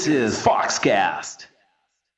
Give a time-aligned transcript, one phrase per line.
[0.00, 1.46] This is Foxcast.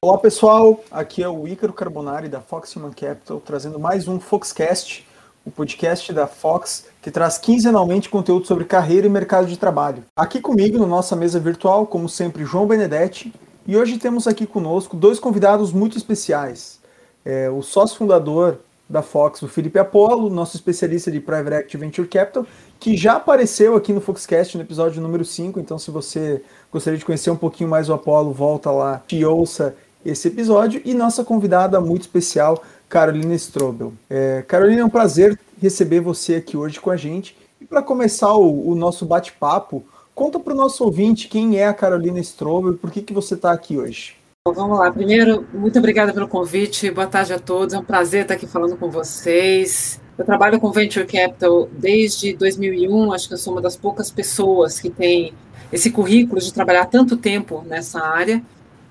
[0.04, 5.04] Olá pessoal, aqui é o Ícaro Carbonari da Fox Human Capital trazendo mais um Foxcast,
[5.44, 10.04] o podcast da Fox que traz quinzenalmente conteúdo sobre carreira e mercado de trabalho.
[10.14, 13.34] Aqui comigo, na nossa mesa virtual, como sempre, João Benedetti,
[13.66, 16.78] e hoje temos aqui conosco dois convidados muito especiais.
[17.24, 22.06] É, o sócio fundador da Fox, o Felipe Apollo, nosso especialista de Private Equity Venture
[22.06, 22.46] Capital,
[22.78, 27.04] que já apareceu aqui no Foxcast no episódio número 5, então se você gostaria de
[27.04, 30.80] conhecer um pouquinho mais o Apollo, volta lá e ouça esse episódio.
[30.84, 33.92] E nossa convidada muito especial, Carolina Strobel.
[34.08, 37.36] É, Carolina, é um prazer receber você aqui hoje com a gente.
[37.60, 41.74] E para começar o, o nosso bate-papo, conta para o nosso ouvinte quem é a
[41.74, 44.16] Carolina Strobel e por que, que você está aqui hoje.
[44.44, 44.90] Bom, vamos lá.
[44.90, 46.90] Primeiro, muito obrigada pelo convite.
[46.90, 47.74] Boa tarde a todos.
[47.74, 50.00] É um prazer estar aqui falando com vocês.
[50.18, 53.12] Eu trabalho com Venture Capital desde 2001.
[53.12, 55.32] Acho que eu sou uma das poucas pessoas que tem
[55.72, 58.42] esse currículo de trabalhar tanto tempo nessa área.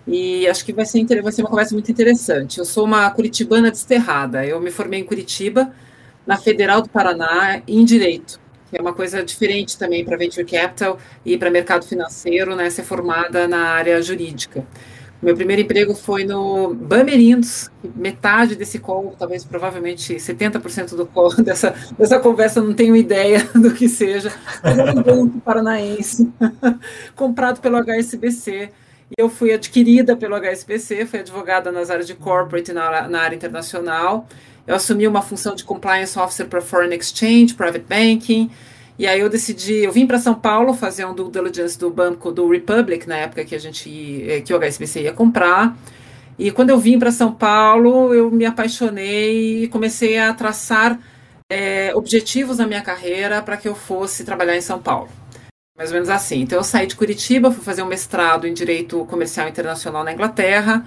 [0.08, 2.58] E acho que vai ser, vai ser uma conversa muito interessante.
[2.58, 4.46] Eu sou uma curitibana desterrada.
[4.46, 5.72] Eu me formei em Curitiba,
[6.26, 10.98] na Federal do Paraná, em Direito, que é uma coisa diferente também para Venture Capital
[11.24, 14.66] e para mercado financeiro, né, ser formada na área jurídica.
[15.22, 21.76] Meu primeiro emprego foi no Bamerindos, metade desse call, talvez provavelmente 70% do call dessa,
[21.98, 24.34] dessa conversa não tenho ideia do que seja,
[24.66, 26.28] um banco paranaense,
[27.16, 28.72] comprado pelo HSBC,
[29.12, 33.22] e eu fui adquirida pelo HSBC, fui advogada nas áreas de corporate e na, na
[33.22, 34.28] área internacional,
[34.66, 38.50] eu assumi uma função de compliance officer para foreign exchange, private banking,
[39.02, 42.32] e aí eu decidi, eu vim para São Paulo fazer um due diligence do banco
[42.32, 43.90] do Republic, na época que a gente
[44.30, 45.76] eh, que o HSBC ia comprar.
[46.38, 51.00] E quando eu vim para São Paulo, eu me apaixonei e comecei a traçar
[51.50, 55.10] é, objetivos na minha carreira para que eu fosse trabalhar em São Paulo.
[55.76, 56.42] Mais ou menos assim.
[56.42, 60.86] Então eu saí de Curitiba, fui fazer um mestrado em Direito Comercial Internacional na Inglaterra.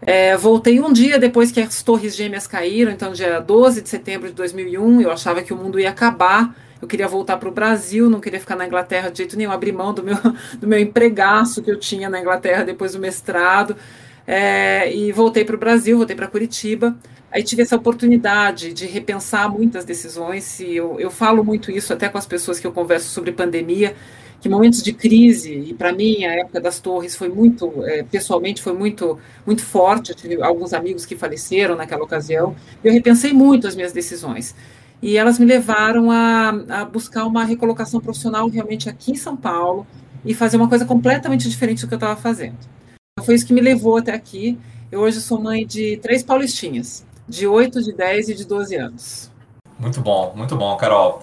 [0.00, 4.28] É, voltei um dia depois que as Torres Gêmeas caíram, então dia 12 de setembro
[4.28, 8.10] de 2001, eu achava que o mundo ia acabar eu queria voltar para o Brasil,
[8.10, 10.16] não queria ficar na Inglaterra de jeito nenhum, abrir mão do meu,
[10.60, 13.74] do meu empregaço que eu tinha na Inglaterra depois do mestrado.
[14.26, 16.96] É, e voltei para o Brasil, voltei para Curitiba.
[17.32, 20.60] Aí tive essa oportunidade de repensar muitas decisões.
[20.60, 23.96] E eu, eu falo muito isso até com as pessoas que eu converso sobre pandemia,
[24.40, 28.62] que momentos de crise, e para mim a época das torres foi muito, é, pessoalmente
[28.62, 30.10] foi muito, muito forte.
[30.10, 32.54] Eu tive alguns amigos que faleceram naquela ocasião.
[32.84, 34.54] Eu repensei muito as minhas decisões
[35.04, 39.86] e elas me levaram a, a buscar uma recolocação profissional realmente aqui em São Paulo
[40.24, 42.56] e fazer uma coisa completamente diferente do que eu estava fazendo.
[43.22, 44.58] Foi isso que me levou até aqui.
[44.90, 49.30] Eu hoje sou mãe de três paulistinhas, de 8, de 10 e de 12 anos.
[49.78, 51.22] Muito bom, muito bom, Carol.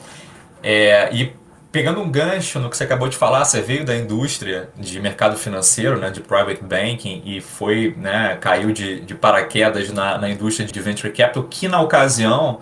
[0.61, 1.33] É, e
[1.71, 5.35] pegando um gancho no que você acabou de falar, você veio da indústria de mercado
[5.35, 10.67] financeiro, né, de private banking, e foi, né, caiu de, de paraquedas na, na indústria
[10.67, 12.59] de venture capital, que na ocasião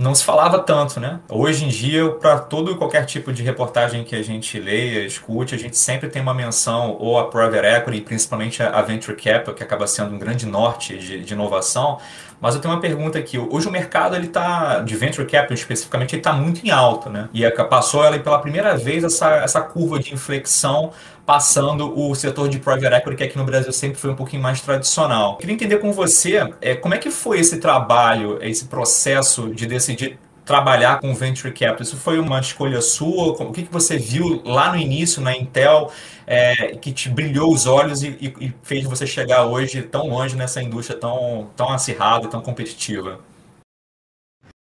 [0.00, 1.20] não se falava tanto, né?
[1.28, 5.54] Hoje em dia, para todo e qualquer tipo de reportagem que a gente leia, escute,
[5.54, 9.62] a gente sempre tem uma menção ou a private equity, principalmente a venture capital, que
[9.62, 11.98] acaba sendo um grande norte de, de inovação.
[12.40, 13.38] Mas eu tenho uma pergunta aqui.
[13.38, 17.28] Hoje o mercado ele tá de venture capital especificamente ele está muito em alta, né?
[17.34, 20.92] E passou ela pela primeira vez essa, essa curva de inflexão
[21.24, 24.60] passando o setor de private equity, que aqui no Brasil sempre foi um pouquinho mais
[24.60, 25.36] tradicional.
[25.36, 30.18] queria entender com você é, como é que foi esse trabalho, esse processo de decidir
[30.44, 31.82] trabalhar com venture capital?
[31.82, 33.32] Isso foi uma escolha sua?
[33.42, 35.92] O que, que você viu lá no início na Intel
[36.26, 40.62] é, que te brilhou os olhos e, e, fez você chegar hoje tão longe nessa
[40.62, 43.20] indústria tão, tão acirrada, tão competitiva?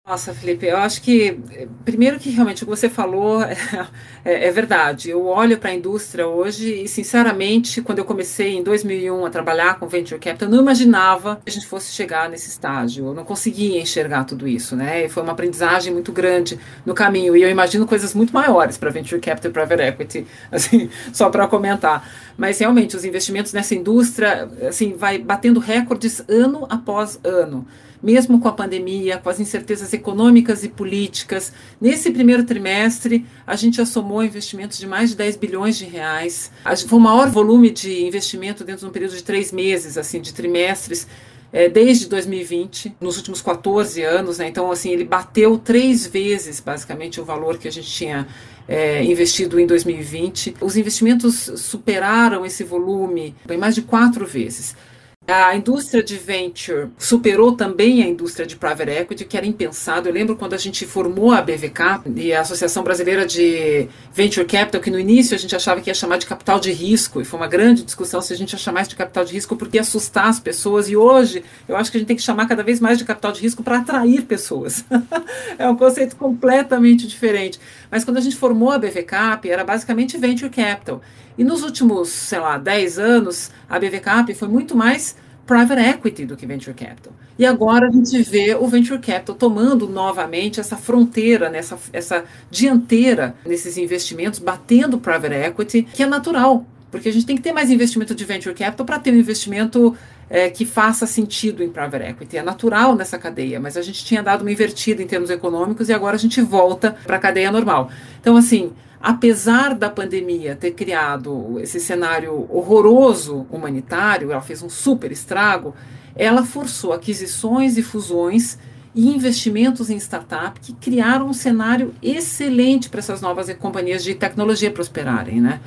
[0.06, 1.40] Nossa, Felipe, eu acho que,
[1.82, 3.40] primeiro que realmente o que você falou
[4.22, 5.08] é, é, verdade.
[5.08, 9.78] Eu olho para a indústria hoje e, sinceramente, quando eu comecei em 2001 a trabalhar
[9.78, 13.06] com Venture Capital, eu não imaginava que a gente fosse chegar nesse estágio.
[13.06, 15.06] Eu não conseguia enxergar tudo isso, né?
[15.06, 17.34] E foi uma aprendizagem muito grande no caminho.
[17.34, 21.48] E eu imagino coisas muito maiores para Venture Capital e Private Equity, assim, só para
[21.48, 22.06] comentar.
[22.36, 27.66] Mas, realmente, os investimentos nessa indústria, assim, vai batendo recordes ano após ano
[28.04, 31.50] mesmo com a pandemia, com as incertezas econômicas e políticas.
[31.80, 36.52] Nesse primeiro trimestre, a gente assomou investimentos de mais de 10 bilhões de reais.
[36.86, 40.34] Foi o maior volume de investimento dentro de um período de três meses, assim, de
[40.34, 41.06] trimestres,
[41.50, 44.36] é, desde 2020, nos últimos 14 anos.
[44.36, 44.48] Né?
[44.48, 48.26] Então, assim, ele bateu três vezes, basicamente, o valor que a gente tinha
[48.68, 50.56] é, investido em 2020.
[50.60, 54.76] Os investimentos superaram esse volume em mais de quatro vezes.
[55.26, 60.06] A indústria de venture superou também a indústria de private equity, que era impensado.
[60.06, 64.82] Eu lembro quando a gente formou a BVK e a Associação Brasileira de Venture Capital,
[64.82, 67.40] que no início a gente achava que ia chamar de capital de risco, e foi
[67.40, 69.80] uma grande discussão se a gente ia chamar isso de capital de risco porque ia
[69.80, 70.90] assustar as pessoas.
[70.90, 73.32] E hoje eu acho que a gente tem que chamar cada vez mais de capital
[73.32, 74.84] de risco para atrair pessoas.
[75.58, 77.58] é um conceito completamente diferente.
[77.90, 81.00] Mas quando a gente formou a BVCAP, era basicamente venture capital.
[81.36, 85.16] E nos últimos, sei lá, 10 anos, a BVCAP foi muito mais
[85.46, 87.12] private equity do que venture capital.
[87.38, 93.34] E agora a gente vê o venture capital tomando novamente essa fronteira, nessa essa dianteira
[93.44, 97.70] nesses investimentos, batendo private equity, que é natural, porque a gente tem que ter mais
[97.70, 99.96] investimento de venture capital para ter um investimento
[100.28, 102.36] é, que faça sentido em private equity.
[102.36, 105.92] É natural nessa cadeia, mas a gente tinha dado uma invertida em termos econômicos e
[105.92, 107.90] agora a gente volta para a cadeia normal.
[108.20, 115.12] Então, assim, apesar da pandemia ter criado esse cenário horroroso humanitário, ela fez um super
[115.12, 115.74] estrago,
[116.16, 118.58] ela forçou aquisições e fusões
[118.94, 124.70] e investimentos em startup que criaram um cenário excelente para essas novas companhias de tecnologia
[124.70, 125.60] prosperarem, né?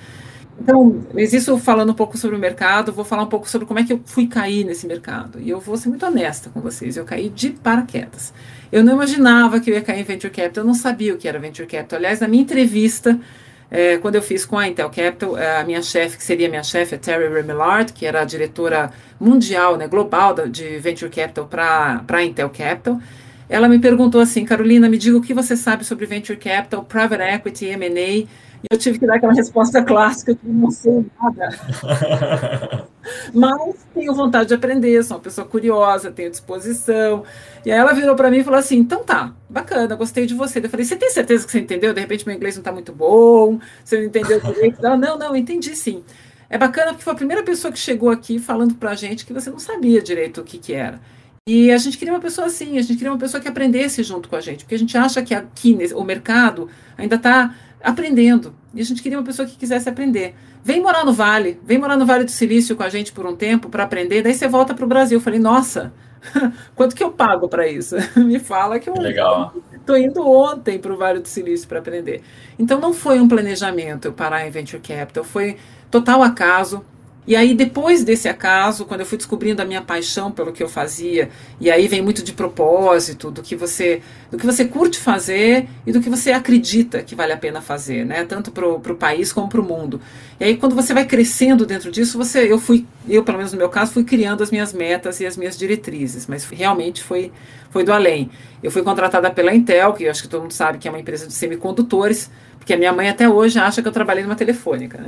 [0.59, 3.79] Então, mas isso falando um pouco sobre o mercado, vou falar um pouco sobre como
[3.79, 5.39] é que eu fui cair nesse mercado.
[5.39, 8.33] E eu vou ser muito honesta com vocês, eu caí de paraquedas.
[8.71, 11.27] Eu não imaginava que eu ia cair em Venture Capital, eu não sabia o que
[11.27, 11.99] era Venture Capital.
[11.99, 13.19] Aliás, na minha entrevista,
[13.69, 16.63] é, quando eu fiz com a Intel Capital, é, a minha chefe, que seria minha
[16.63, 22.03] chefe, é Terry Remillard, que era a diretora mundial, né, global de Venture Capital para
[22.07, 22.99] a Intel Capital,
[23.49, 27.23] ela me perguntou assim, Carolina, me diga o que você sabe sobre Venture Capital, Private
[27.23, 28.27] Equity, M&A,
[28.63, 32.87] e eu tive que dar aquela resposta clássica que não sei nada.
[33.33, 37.23] Mas tenho vontade de aprender, sou uma pessoa curiosa, tenho disposição.
[37.65, 40.59] E aí ela virou para mim e falou assim: então tá, bacana, gostei de você.
[40.59, 41.93] Eu falei: você tem certeza que você entendeu?
[41.93, 44.85] De repente meu inglês não está muito bom, você não entendeu direito?
[44.85, 46.03] Ela, não, não, entendi sim.
[46.49, 49.33] É bacana porque foi a primeira pessoa que chegou aqui falando para a gente que
[49.33, 50.99] você não sabia direito o que, que era.
[51.45, 54.27] E a gente queria uma pessoa assim, a gente queria uma pessoa que aprendesse junto
[54.27, 57.55] com a gente, porque a gente acha que aqui o mercado ainda está
[57.87, 58.53] aprendendo.
[58.73, 60.35] E a gente queria uma pessoa que quisesse aprender.
[60.61, 63.33] Vem morar no Vale, vem morar no Vale do Silício com a gente por um
[63.33, 65.17] tempo para aprender, daí você volta para o Brasil.
[65.17, 65.93] Eu falei, nossa,
[66.75, 67.95] quanto que eu pago para isso?
[68.19, 68.93] Me fala que eu
[69.73, 72.21] estou indo ontem para o Vale do Silício para aprender.
[72.59, 75.55] Então não foi um planejamento eu parar em Venture Capital, foi
[75.89, 76.83] total acaso.
[77.27, 80.69] E aí, depois desse acaso, quando eu fui descobrindo a minha paixão pelo que eu
[80.69, 81.29] fazia,
[81.59, 84.01] e aí vem muito de propósito, do que você,
[84.31, 88.05] do que você curte fazer e do que você acredita que vale a pena fazer,
[88.05, 88.23] né?
[88.23, 89.99] Tanto para o país como para o mundo.
[90.39, 93.57] E aí, quando você vai crescendo dentro disso, você, eu fui, eu pelo menos no
[93.57, 97.33] meu caso, fui criando as minhas metas e as minhas diretrizes, mas realmente foi,
[97.69, 98.31] foi do além.
[98.63, 100.99] Eu fui contratada pela Intel, que eu acho que todo mundo sabe que é uma
[100.99, 102.31] empresa de semicondutores,
[102.67, 104.99] porque a minha mãe até hoje acha que eu trabalhei numa telefônica.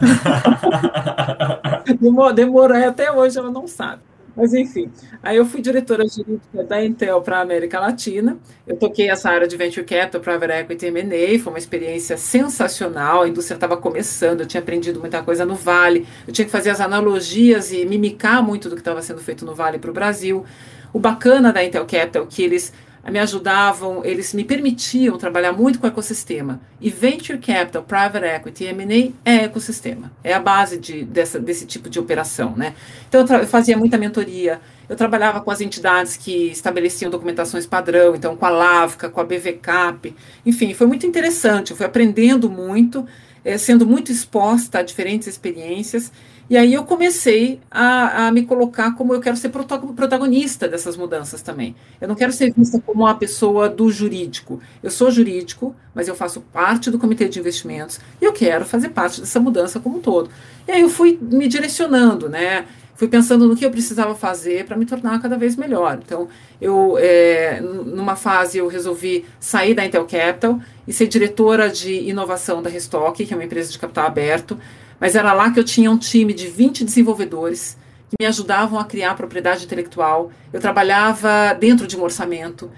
[2.34, 4.02] Demorou, até hoje ela não sabe.
[4.36, 4.90] Mas enfim,
[5.22, 8.36] aí eu fui diretora jurídica da Intel para a América Latina.
[8.66, 13.22] Eu toquei essa área de Venture Capital, Private Equity M&A, foi uma experiência sensacional.
[13.22, 16.08] A indústria estava começando, eu tinha aprendido muita coisa no Vale.
[16.26, 19.54] Eu tinha que fazer as analogias e mimicar muito do que estava sendo feito no
[19.54, 20.44] Vale para o Brasil.
[20.92, 22.72] O bacana da Intel Capital é que eles
[23.10, 26.60] me ajudavam, eles me permitiam trabalhar muito com ecossistema.
[26.80, 31.90] E Venture Capital, Private Equity, M&A é ecossistema, é a base de, dessa, desse tipo
[31.90, 32.54] de operação.
[32.56, 32.74] Né?
[33.08, 38.14] Então eu, eu fazia muita mentoria, eu trabalhava com as entidades que estabeleciam documentações padrão,
[38.14, 43.06] então com a LAVCA, com a BVCAP, enfim, foi muito interessante, eu fui aprendendo muito,
[43.44, 46.10] é, sendo muito exposta a diferentes experiências,
[46.48, 51.40] e aí eu comecei a, a, me colocar como eu quero ser protagonista dessas mudanças
[51.40, 51.74] também.
[52.00, 54.60] Eu não quero ser vista como uma pessoa do jurídico.
[54.82, 58.90] Eu sou jurídico, mas eu faço parte do comitê de investimentos e eu quero fazer
[58.90, 60.28] parte dessa mudança como um todo.
[60.68, 62.66] E aí eu fui me direcionando, né?
[62.94, 65.98] Fui pensando no que eu precisava fazer para me tornar cada vez melhor.
[66.04, 66.28] Então,
[66.60, 72.62] eu, é, numa fase, eu resolvi sair da Intel Capital e ser diretora de inovação
[72.62, 74.56] da Restock, que é uma empresa de capital aberto
[75.00, 77.76] mas era lá que eu tinha um time de 20 desenvolvedores
[78.08, 80.30] que me ajudavam a criar propriedade intelectual.
[80.52, 82.70] Eu trabalhava dentro de um orçamento.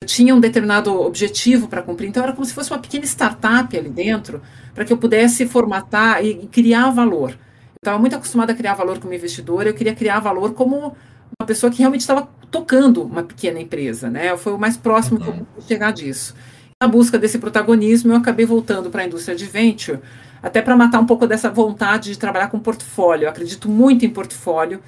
[0.00, 3.76] Eu tinha um determinado objetivo para cumprir, então era como se fosse uma pequena startup
[3.76, 4.42] ali dentro,
[4.74, 7.30] para que eu pudesse formatar e criar valor.
[7.30, 7.36] Eu
[7.82, 10.96] estava muito acostumada a criar valor como investidora, eu queria criar valor como
[11.38, 14.36] uma pessoa que realmente estava tocando uma pequena empresa, né?
[14.36, 16.34] Foi o mais próximo que eu pude chegar disso.
[16.80, 20.00] Na busca desse protagonismo, eu acabei voltando para a indústria de venture,
[20.44, 23.24] até para matar um pouco dessa vontade de trabalhar com portfólio.
[23.24, 24.78] Eu acredito muito em portfólio,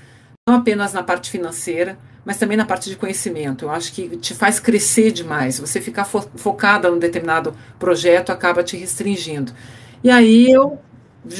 [0.46, 3.64] não apenas na parte financeira, mas também na parte de conhecimento.
[3.64, 5.58] Eu acho que te faz crescer demais.
[5.58, 9.50] Você ficar fo focada num determinado projeto acaba te restringindo.
[10.04, 10.78] E aí eu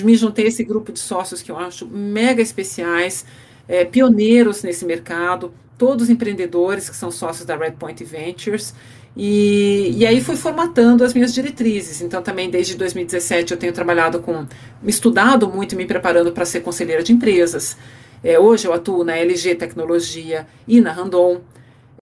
[0.03, 3.27] me juntei a esse grupo de sócios que eu acho mega especiais.
[3.69, 8.75] é, pioneiros nesse mercado, todos empreendedores que são sócios da Redpoint Ventures.
[9.17, 12.03] E, e aí fui formatando as minhas diretrizes.
[12.03, 14.47] Então, também desde 2017 eu tenho trabalhado com,
[14.85, 17.77] estudado muito e me preparando para ser conselheira de empresas.
[18.23, 21.41] É, hoje eu atuo na LG Tecnologia e na Randon.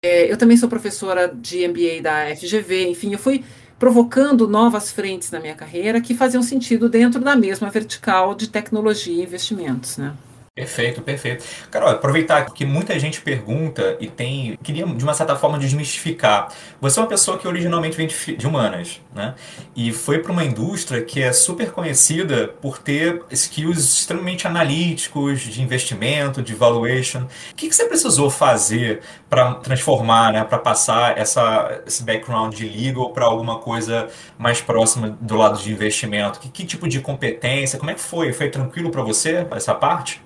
[0.02, 2.88] É, eu também sou professora de MBA da FGV.
[2.88, 3.44] Enfim, eu fui
[3.78, 9.14] provocando novas frentes na minha carreira que faziam sentido dentro da mesma vertical de tecnologia
[9.14, 10.14] e investimentos, né?
[10.56, 11.44] Perfeito, perfeito.
[11.68, 14.56] Carol, aproveitar que muita gente pergunta e tem.
[14.62, 16.46] Queria, de uma certa forma, desmistificar.
[16.80, 19.34] Você é uma pessoa que originalmente vem de, de humanas, né?
[19.75, 25.61] E foi para uma indústria que é super conhecida por ter skills extremamente analíticos, de
[25.61, 27.23] investimento, de valuation.
[27.50, 30.44] O que, que você precisou fazer para transformar, né?
[30.44, 34.08] Para passar essa, esse background de legal para alguma coisa
[34.38, 36.38] mais próxima do lado de investimento?
[36.38, 37.76] Que, que tipo de competência?
[37.76, 38.32] Como é que foi?
[38.32, 40.24] Foi tranquilo para você essa parte?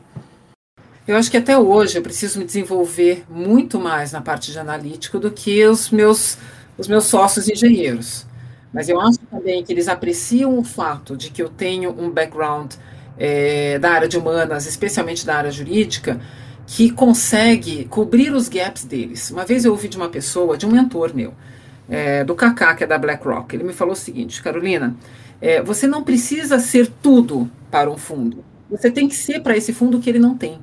[1.08, 5.18] Eu acho que até hoje eu preciso me desenvolver muito mais na parte de analítico
[5.18, 6.36] do que os meus,
[6.76, 8.26] os meus sócios engenheiros.
[8.74, 12.74] Mas eu acho também que eles apreciam o fato de que eu tenho um background
[13.16, 16.20] é, da área de humanas, especialmente da área jurídica,
[16.66, 19.30] que consegue cobrir os gaps deles.
[19.30, 21.32] Uma vez eu ouvi de uma pessoa, de um mentor meu,
[21.88, 24.94] é, do Kaká, que é da BlackRock, ele me falou o seguinte: Carolina,
[25.40, 28.44] é, você não precisa ser tudo para um fundo.
[28.70, 30.58] Você tem que ser para esse fundo que ele não tem.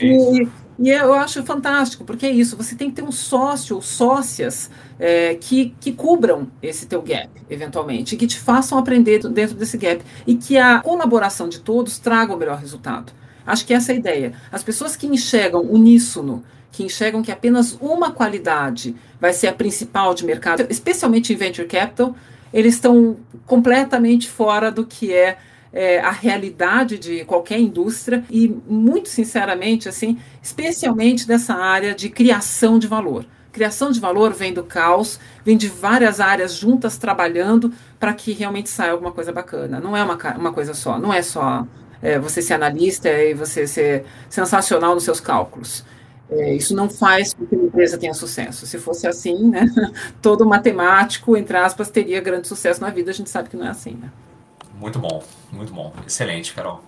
[0.00, 0.48] e,
[0.78, 4.70] e, eu acho fantástico, porque é isso, você tem que ter um sócio ou sócias
[4.98, 9.76] é, que, que cubram esse teu gap, eventualmente, e que te façam aprender dentro desse
[9.76, 13.12] gap, e que a colaboração de todos traga o melhor resultado.
[13.46, 14.32] Acho que essa é a ideia.
[14.50, 20.14] As pessoas que enxergam uníssono, que enxergam que apenas uma qualidade vai ser a principal
[20.14, 22.16] de mercado, especialmente em venture capital,
[22.52, 25.38] eles estão completamente fora do que é
[25.72, 32.78] é, a realidade de qualquer indústria e, muito sinceramente, assim, especialmente dessa área de criação
[32.78, 33.24] de valor.
[33.50, 38.70] Criação de valor vem do caos, vem de várias áreas juntas trabalhando para que realmente
[38.70, 39.78] saia alguma coisa bacana.
[39.78, 41.66] Não é uma, uma coisa só, não é só
[42.00, 45.84] é, você ser analista e você ser sensacional nos seus cálculos.
[46.30, 48.66] É, isso não faz com que uma empresa tenha sucesso.
[48.66, 49.66] Se fosse assim, né,
[50.22, 53.10] todo matemático, entre aspas, teria grande sucesso na vida.
[53.10, 53.98] A gente sabe que não é assim.
[54.00, 54.10] Né?
[54.80, 55.22] Muito bom,
[55.52, 55.94] muito bom.
[56.06, 56.82] Excelente, Carol.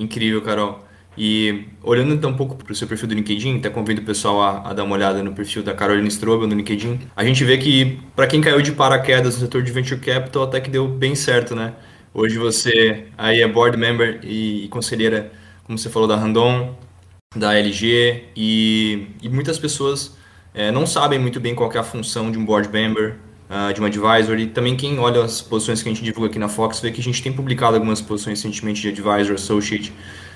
[0.00, 0.84] Incrível, Carol.
[1.18, 4.42] E olhando então um pouco para o seu perfil do LinkedIn, até convido o pessoal
[4.42, 7.00] a, a, dar uma olhada no perfil da Carolina Strobel no LinkedIn.
[7.16, 10.60] A gente vê que para quem caiu de paraquedas no setor de venture capital, até
[10.60, 11.74] que deu bem certo, né?
[12.12, 15.32] Hoje você aí é board member e, conselheira,
[15.64, 16.76] como você falou, da Randon,
[17.34, 20.16] da LG e, e muitas pessoas
[20.54, 23.16] é, não sabem muito bem qual é a função de um board member,
[23.50, 24.38] uh, de um advisor.
[24.38, 27.00] E também quem olha as posições que a gente divulga aqui na Fox vê que
[27.00, 29.92] a gente tem publicado algumas posições recentemente de advisor, associate.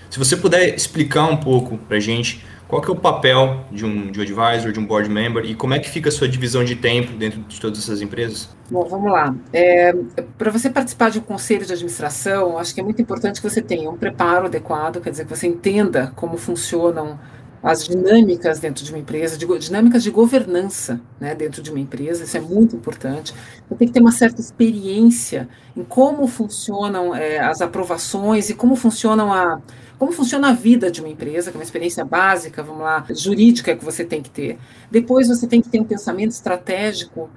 [0.09, 3.85] Se você puder explicar um pouco para a gente qual que é o papel de
[3.85, 6.29] um, de um advisor, de um board member e como é que fica a sua
[6.29, 8.49] divisão de tempo dentro de todas essas empresas?
[8.71, 9.35] Bom, vamos lá.
[9.53, 9.93] É,
[10.39, 13.61] para você participar de um conselho de administração, acho que é muito importante que você
[13.61, 17.19] tenha um preparo adequado, quer dizer, que você entenda como funcionam
[17.63, 22.25] as dinâmicas dentro de uma empresa, de, dinâmicas de governança né, dentro de uma empresa,
[22.25, 23.35] isso é muito importante.
[23.71, 28.77] Eu tenho que ter uma certa experiência em como funcionam é, as aprovações e como
[28.77, 29.61] funcionam a
[29.99, 33.77] como funciona a vida de uma empresa, que é uma experiência básica, vamos lá, jurídica
[33.77, 34.59] que você tem que ter.
[34.91, 37.29] Depois você tem que ter um pensamento estratégico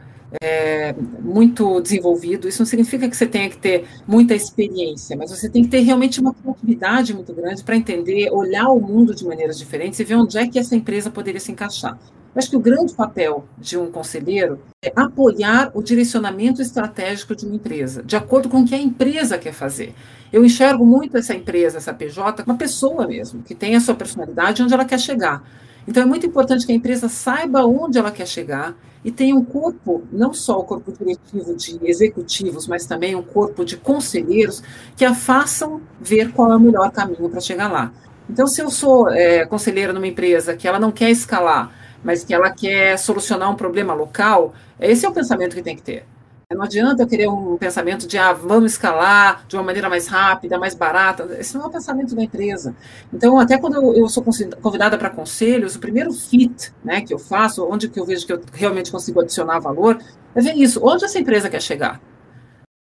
[0.42, 2.48] é, muito desenvolvido.
[2.48, 5.82] Isso não significa que você tenha que ter muita experiência, mas você tem que ter
[5.82, 10.16] realmente uma criatividade muito grande para entender, olhar o mundo de maneiras diferentes e ver
[10.16, 11.98] onde é que essa empresa poderia se encaixar.
[12.36, 17.46] Eu acho que o grande papel de um conselheiro é apoiar o direcionamento estratégico de
[17.46, 19.94] uma empresa, de acordo com o que a empresa quer fazer.
[20.32, 24.64] Eu enxergo muito essa empresa, essa PJ, uma pessoa mesmo, que tem a sua personalidade
[24.64, 25.44] onde ela quer chegar.
[25.88, 29.44] Então é muito importante que a empresa saiba onde ela quer chegar e tenha um
[29.44, 34.64] corpo, não só o corpo diretivo de executivos, mas também um corpo de conselheiros
[34.96, 37.92] que a façam ver qual é o melhor caminho para chegar lá.
[38.30, 41.72] Então, se eu sou é, conselheira numa empresa que ela não quer escalar,
[42.02, 45.82] mas que ela quer solucionar um problema local, esse é o pensamento que tem que
[45.82, 46.06] ter.
[46.52, 50.58] Não adianta eu querer um pensamento de ah, vamos escalar de uma maneira mais rápida,
[50.60, 51.38] mais barata.
[51.40, 52.76] Esse não é o pensamento da empresa.
[53.12, 54.24] Então, até quando eu, sou
[54.62, 58.34] convidada para conselhos, o primeiro fit né, que eu faço, onde que eu vejo que
[58.34, 60.00] eu realmente consigo adicionar valor,
[60.36, 60.80] é ver isso.
[60.84, 62.02] Onde essa empresa quer chegar?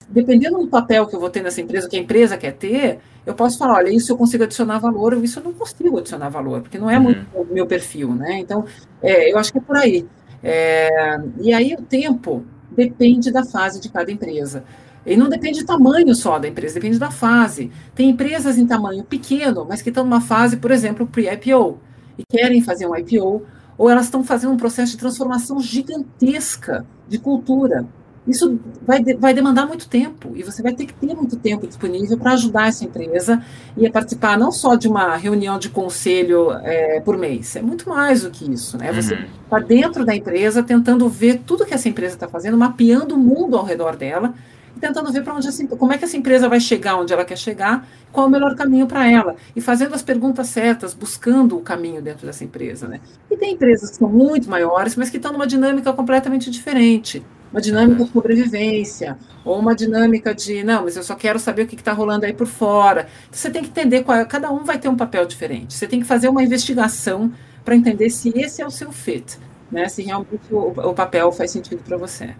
[0.08, 3.36] Dependendo do papel que eu vou ter nessa empresa, que a empresa quer ter, eu
[3.36, 6.62] posso falar, olha, isso eu consigo adicionar valor, ou isso eu não consigo adicionar valor,
[6.62, 7.04] porque não é uhum.
[7.04, 8.40] muito o meu perfil, né?
[8.40, 8.66] Então,
[9.04, 10.08] é, eu acho que é por aí.
[10.42, 14.64] É, e aí o tempo depende da fase de cada empresa.
[15.06, 17.72] E não depende do tamanho só da empresa, depende da fase.
[17.96, 21.80] Tem empresas em tamanho pequeno, mas que estão numa fase, por exemplo, pre-IPO,
[22.18, 23.44] e querem fazer um IPO,
[23.78, 27.88] ou elas estão fazendo um processo de transformação gigantesca de cultura.
[28.30, 32.18] Isso vai, vai demandar muito tempo, e você vai ter que ter muito tempo disponível
[32.18, 33.44] para ajudar essa empresa
[33.76, 37.90] e a participar não só de uma reunião de conselho é, por mês, é muito
[37.90, 38.78] mais do que isso.
[38.78, 38.92] Né?
[38.94, 39.64] Você está uhum.
[39.64, 43.66] dentro da empresa, tentando ver tudo que essa empresa está fazendo, mapeando o mundo ao
[43.66, 44.34] redor dela
[44.80, 47.38] tentando ver para onde essa, como é que essa empresa vai chegar onde ela quer
[47.38, 51.62] chegar, qual é o melhor caminho para ela, e fazendo as perguntas certas, buscando o
[51.62, 52.88] caminho dentro dessa empresa.
[52.88, 53.02] Né?
[53.30, 57.24] E tem empresas que são muito maiores, mas que estão numa dinâmica completamente diferente.
[57.52, 61.68] Uma dinâmica de sobrevivência, ou uma dinâmica de, não, mas eu só quero saber o
[61.68, 63.08] que está rolando aí por fora.
[63.28, 65.74] Então, você tem que entender qual é, cada um vai ter um papel diferente.
[65.74, 67.32] Você tem que fazer uma investigação
[67.66, 69.38] para entender se esse é o seu fit,
[69.72, 69.90] né?
[69.90, 72.36] se realmente o, o papel faz sentido para você.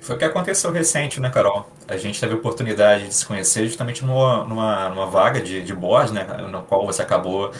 [0.00, 1.68] Foi o que aconteceu recente, né, Carol?
[1.88, 5.74] A gente teve a oportunidade de se conhecer justamente numa, numa, numa vaga de, de
[5.74, 7.50] boss, né, no qual você acabou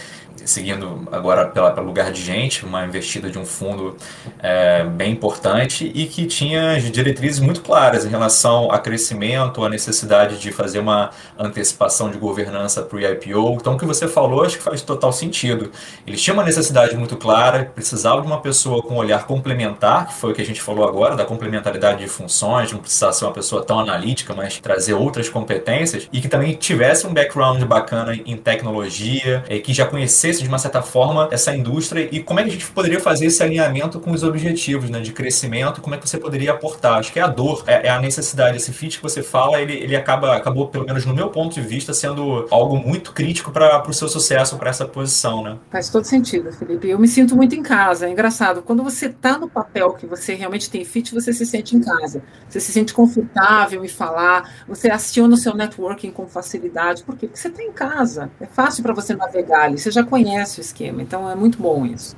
[0.48, 3.96] seguindo agora pela, pelo lugar de gente, uma investida de um fundo
[4.38, 10.38] é, bem importante e que tinha diretrizes muito claras em relação a crescimento, a necessidade
[10.38, 13.58] de fazer uma antecipação de governança para o IPO.
[13.60, 15.70] Então, o que você falou acho que faz total sentido.
[16.06, 20.14] Eles tinham uma necessidade muito clara, precisavam de uma pessoa com um olhar complementar, que
[20.14, 23.32] foi o que a gente falou agora, da complementaridade de funções, não precisar ser uma
[23.32, 28.36] pessoa tão analítica, mas trazer outras competências e que também tivesse um background bacana em
[28.36, 32.48] tecnologia, e que já conhecesse de uma certa forma, essa indústria e como é que
[32.48, 36.08] a gente poderia fazer esse alinhamento com os objetivos né, de crescimento, como é que
[36.08, 36.98] você poderia aportar.
[36.98, 39.74] Acho que é a dor, é, é a necessidade, esse fit que você fala, ele,
[39.74, 43.88] ele acaba, acabou, pelo menos no meu ponto de vista, sendo algo muito crítico para
[43.88, 45.42] o seu sucesso, para essa posição.
[45.42, 45.56] Né?
[45.70, 46.88] Faz todo sentido, Felipe.
[46.88, 48.06] Eu me sinto muito em casa.
[48.06, 48.62] É engraçado.
[48.62, 52.22] Quando você está no papel que você realmente tem fit, você se sente em casa.
[52.48, 57.02] Você se sente confortável em falar, você aciona o seu networking com facilidade.
[57.02, 57.26] Por quê?
[57.26, 58.30] Porque você está em casa.
[58.40, 59.78] É fácil para você navegar ali.
[59.78, 62.16] Você já conhece conhece o esquema, então é muito bom isso.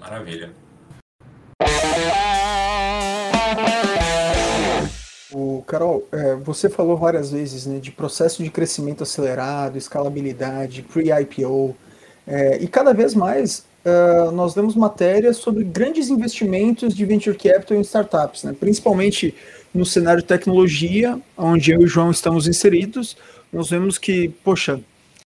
[0.00, 0.50] Maravilha.
[5.32, 11.74] O Carol, é, você falou várias vezes né, de processo de crescimento acelerado, escalabilidade, pre-IPO,
[12.26, 17.76] é, e cada vez mais uh, nós vemos matérias sobre grandes investimentos de venture capital
[17.76, 19.34] em startups, né, principalmente
[19.74, 23.16] no cenário de tecnologia, onde eu e o João estamos inseridos,
[23.52, 24.80] nós vemos que, poxa,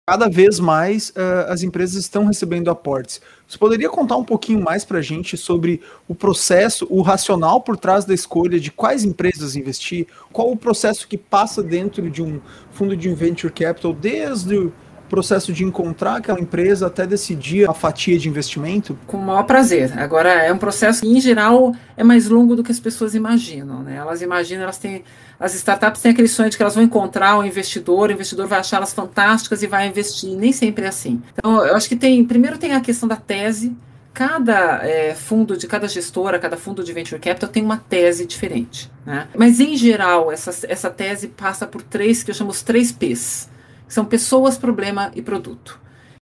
[0.08, 3.20] cada vez mais uh, as empresas estão recebendo aportes.
[3.46, 7.76] Você poderia contar um pouquinho mais para a gente sobre o processo, o racional por
[7.76, 10.08] trás da escolha de quais empresas investir?
[10.32, 12.39] Qual o processo que passa dentro de um
[12.72, 14.72] fundo de venture capital, desde
[15.08, 18.98] processo de encontrar aquela empresa até decidir a fatia de investimento?
[19.08, 19.98] Com o maior prazer.
[19.98, 23.82] Agora, é um processo que, em geral, é mais longo do que as pessoas imaginam.
[23.82, 23.96] Né?
[23.96, 25.04] Elas imaginam, elas têm.
[25.39, 28.48] As startups têm aquele sonho de que elas vão encontrar o um investidor, o investidor
[28.48, 30.36] vai achar elas fantásticas e vai investir.
[30.36, 31.22] Nem sempre é assim.
[31.34, 32.24] Então, eu acho que tem.
[32.26, 33.76] Primeiro tem a questão da tese.
[34.13, 38.91] Cada é, fundo de cada gestora, cada fundo de venture capital tem uma tese diferente.
[39.06, 39.28] Né?
[39.36, 43.48] Mas, em geral, essa, essa tese passa por três, que eu chamo os três P's
[43.88, 45.80] são pessoas, problema e produto.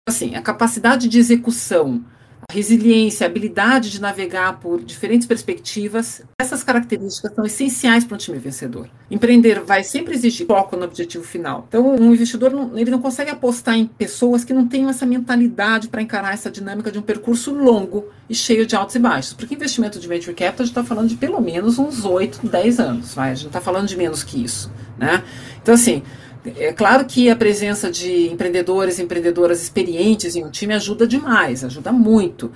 [0.08, 2.04] Assim, a capacidade de execução,
[2.50, 8.18] a resiliência, a habilidade de navegar por diferentes perspectivas, essas características são essenciais para um
[8.18, 8.88] time vencedor.
[9.08, 11.66] Empreender vai sempre exigir foco no objetivo final.
[11.68, 15.86] Então, um investidor não, ele não consegue apostar em pessoas que não tenham essa mentalidade
[15.86, 19.34] para encarar essa dinâmica de um percurso longo e cheio de altos e baixos.
[19.34, 22.80] Porque investimento de venture capital a gente está falando de pelo menos uns 8, 10
[22.80, 23.30] anos, vai?
[23.30, 24.70] a gente não está falando de menos que isso.
[24.98, 25.22] Né?
[25.62, 26.02] Então, assim,
[26.44, 31.64] é claro que a presença de empreendedores e empreendedoras experientes em um time ajuda demais,
[31.64, 32.50] ajuda muito.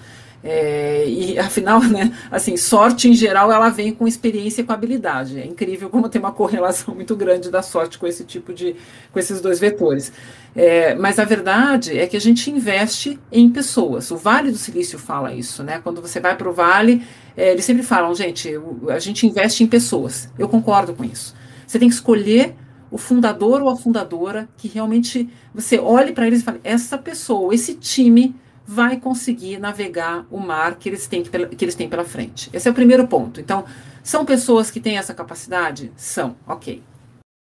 [0.44, 5.40] É, e afinal, né, assim, sorte em geral ela vem com experiência e com habilidade.
[5.40, 8.76] É incrível como tem uma correlação muito grande da sorte com esse tipo de,
[9.12, 10.12] com esses dois vetores.
[10.54, 14.10] É, mas a verdade é que a gente investe em pessoas.
[14.10, 15.80] O Vale do Silício fala isso, né?
[15.82, 17.02] Quando você vai para o Vale,
[17.36, 18.50] é, eles sempre falam, gente,
[18.88, 20.28] a gente investe em pessoas.
[20.38, 21.34] Eu concordo com isso.
[21.66, 22.54] Você tem que escolher
[22.90, 27.54] o fundador ou a fundadora que realmente você olhe para eles e fale: essa pessoa,
[27.54, 28.34] esse time
[28.66, 32.50] vai conseguir navegar o mar que eles têm, que eles têm pela frente.
[32.52, 33.40] Esse é o primeiro ponto.
[33.40, 33.64] Então,
[34.02, 35.92] são pessoas que têm essa capacidade?
[35.96, 36.82] São, ok.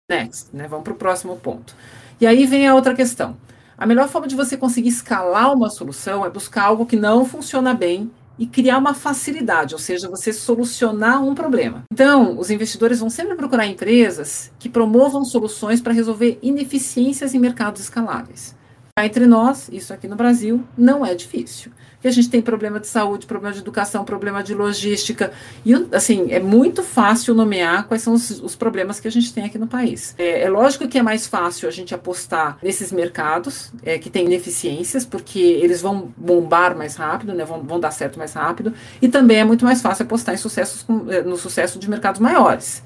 [0.09, 0.67] Next, né?
[0.67, 1.75] Vamos para o próximo ponto.
[2.19, 3.35] E aí vem a outra questão.
[3.77, 7.73] A melhor forma de você conseguir escalar uma solução é buscar algo que não funciona
[7.73, 11.83] bem e criar uma facilidade, ou seja, você solucionar um problema.
[11.91, 17.81] Então, os investidores vão sempre procurar empresas que promovam soluções para resolver ineficiências em mercados
[17.81, 18.55] escaláveis.
[18.97, 22.87] Entre nós, isso aqui no Brasil não é difícil que a gente tem problema de
[22.87, 25.31] saúde, problema de educação, problema de logística.
[25.63, 29.45] E, assim, é muito fácil nomear quais são os, os problemas que a gente tem
[29.45, 30.15] aqui no país.
[30.17, 34.25] É, é, lógico que é mais fácil a gente apostar nesses mercados é, que têm
[34.25, 38.73] ineficiências, porque eles vão bombar mais rápido, né, vão, vão dar certo mais rápido.
[38.99, 42.83] E também é muito mais fácil apostar em sucessos, é, no sucesso de mercados maiores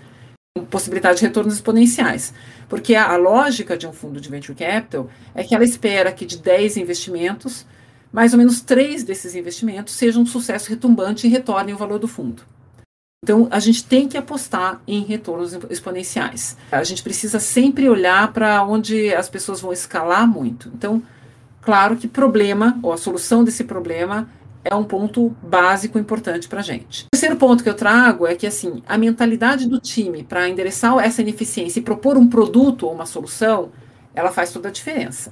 [0.63, 2.33] possibilidade de retornos exponenciais.
[2.69, 6.25] Porque a, a, lógica de um fundo de venture capital é que ela espera que
[6.25, 7.65] de 10 investimentos,
[8.11, 12.07] mais ou menos três desses investimentos sejam um sucesso retumbante e retornem o valor do
[12.07, 12.43] fundo.
[13.21, 16.55] Então, a gente tem que apostar em retornos exponenciais.
[16.71, 20.71] A gente precisa sempre olhar para onde as pessoas vão escalar muito.
[20.73, 21.01] Então,
[21.61, 24.29] claro que problema, ou a solução desse problema,
[24.65, 27.03] é um ponto básico importante para a gente.
[27.03, 30.97] O terceiro ponto que eu trago é que assim a mentalidade do time para endereçar
[30.97, 33.71] essa ineficiência e propor um produto ou uma solução,
[34.15, 35.31] ela faz toda a diferença.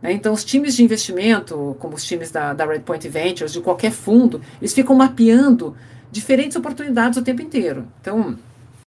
[0.00, 0.12] Né?
[0.12, 4.40] Então, os times de investimento, como os times da, da Redpoint Ventures, de qualquer fundo,
[4.60, 5.76] eles ficam mapeando
[6.10, 7.86] diferentes oportunidades o tempo inteiro.
[8.00, 8.38] Então,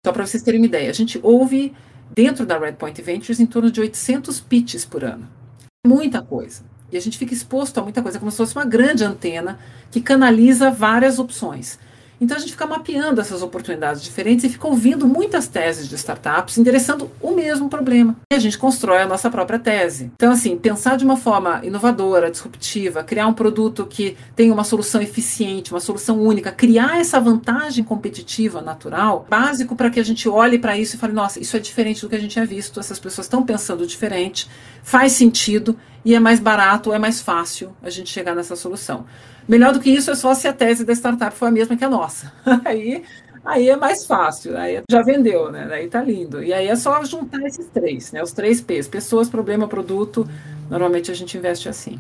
[0.06, 1.74] só para vocês terem uma ideia, a gente ouve
[2.16, 5.28] dentro da Redpoint Ventures em torno de 800 pitches por ano.
[5.86, 6.64] Muita coisa.
[6.92, 10.02] E a gente fica exposto a muita coisa, como se fosse uma grande antena que
[10.02, 11.80] canaliza várias opções.
[12.22, 16.56] Então a gente fica mapeando essas oportunidades diferentes e fica ouvindo muitas teses de startups
[16.56, 18.16] endereçando o mesmo problema.
[18.32, 20.12] E a gente constrói a nossa própria tese.
[20.16, 25.02] Então, assim, pensar de uma forma inovadora, disruptiva, criar um produto que tenha uma solução
[25.02, 30.60] eficiente, uma solução única, criar essa vantagem competitiva natural, básico para que a gente olhe
[30.60, 33.00] para isso e fale: nossa, isso é diferente do que a gente tinha visto, essas
[33.00, 34.48] pessoas estão pensando diferente,
[34.84, 39.06] faz sentido e é mais barato, é mais fácil a gente chegar nessa solução.
[39.48, 41.84] Melhor do que isso é só se a tese da startup for a mesma que
[41.84, 42.32] a nossa.
[42.66, 43.04] Aí,
[43.44, 45.68] aí é mais fácil, aí já vendeu, né?
[45.72, 46.44] Aí tá lindo.
[46.44, 48.22] E aí é só juntar esses três, né?
[48.22, 50.28] Os três P's: pessoas, problema, produto.
[50.70, 52.00] Normalmente a gente investe assim.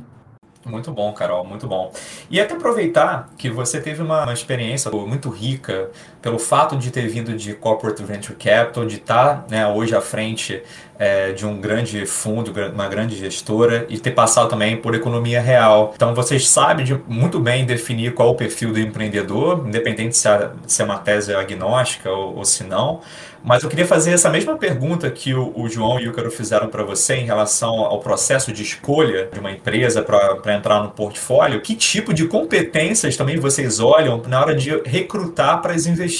[0.66, 1.92] Muito bom, Carol, muito bom.
[2.30, 5.90] E até aproveitar que você teve uma, uma, experiência muito rica
[6.22, 10.62] pelo fato de ter vindo de Corporate Venture Capital, de estar né, hoje à frente
[11.00, 15.94] é, de um grande fundo, uma grande gestora e ter passado também por economia real.
[15.96, 20.52] Então vocês sabem de, muito bem definir qual o perfil do empreendedor, independente se, a,
[20.68, 23.02] se é uma tese agnóstica ou, ou se não.
[23.44, 26.68] Mas eu queria fazer essa mesma pergunta que o, o João e o Ícaro fizeram
[26.68, 31.60] para você em relação ao processo de escolha de uma empresa para entrar no portfólio.
[31.62, 36.11] Que tipo de competências também vocês olham na hora de recrutar para as investidas?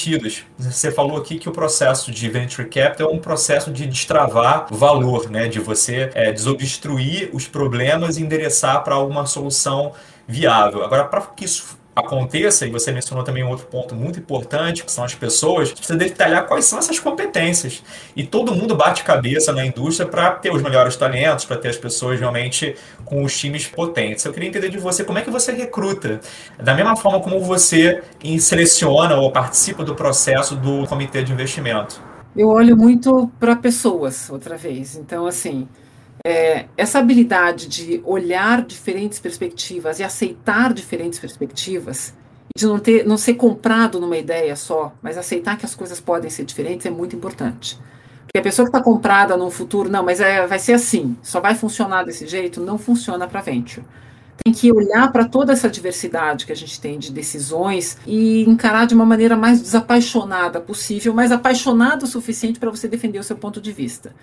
[0.58, 5.30] Você falou aqui que o processo de venture capital é um processo de destravar valor,
[5.30, 5.48] né?
[5.48, 9.92] de você é, desobstruir os problemas e endereçar para alguma solução
[10.26, 10.84] viável.
[10.84, 14.90] Agora, para que isso aconteça, e você mencionou também um outro ponto muito importante, que
[14.90, 17.82] são as pessoas, precisa detalhar quais são essas competências.
[18.16, 21.76] E todo mundo bate cabeça na indústria para ter os melhores talentos, para ter as
[21.76, 22.74] pessoas realmente
[23.04, 24.24] com os times potentes.
[24.24, 26.20] Eu queria entender de você como é que você recruta,
[26.58, 28.02] da mesma forma como você
[28.40, 32.00] seleciona ou participa do processo do comitê de investimento.
[32.34, 34.96] Eu olho muito para pessoas, outra vez.
[34.96, 35.68] Então, assim,
[36.24, 42.14] é, essa habilidade de olhar diferentes perspectivas e aceitar diferentes perspectivas,
[42.56, 46.30] de não, ter, não ser comprado numa ideia só, mas aceitar que as coisas podem
[46.30, 47.78] ser diferentes é muito importante.
[48.20, 51.40] Porque a pessoa que está comprada num futuro, não, mas é, vai ser assim, só
[51.40, 53.84] vai funcionar desse jeito, não funciona para venture.
[54.44, 58.86] Tem que olhar para toda essa diversidade que a gente tem de decisões e encarar
[58.86, 63.36] de uma maneira mais desapaixonada possível, mas apaixonada o suficiente para você defender o seu
[63.36, 64.14] ponto de vista.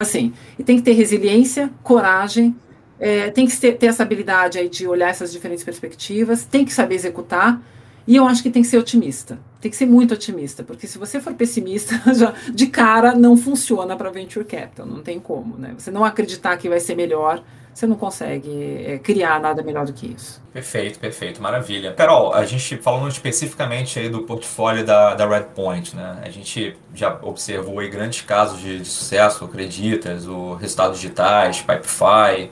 [0.00, 2.56] Assim, e tem que ter resiliência, coragem,
[2.98, 6.72] é, tem que ter, ter, essa habilidade aí de olhar essas diferentes perspectivas, tem que
[6.72, 7.60] saber executar,
[8.06, 9.38] e eu acho que tem que ser otimista.
[9.60, 13.94] Tem que ser muito otimista, porque se você for pessimista, já de cara não funciona
[13.94, 15.74] para venture capital, não tem como, né?
[15.76, 19.92] Você não acreditar que vai ser melhor, você não consegue é, criar nada melhor do
[19.92, 20.42] que isso.
[20.52, 21.92] Perfeito, perfeito, maravilha.
[21.92, 26.18] Carol, a gente falando especificamente aí do portfólio da, da Redpoint, né?
[26.22, 32.50] A gente já observou aí grandes casos de, de sucesso, Acreditas, o Resultados Digitais, Pipefy,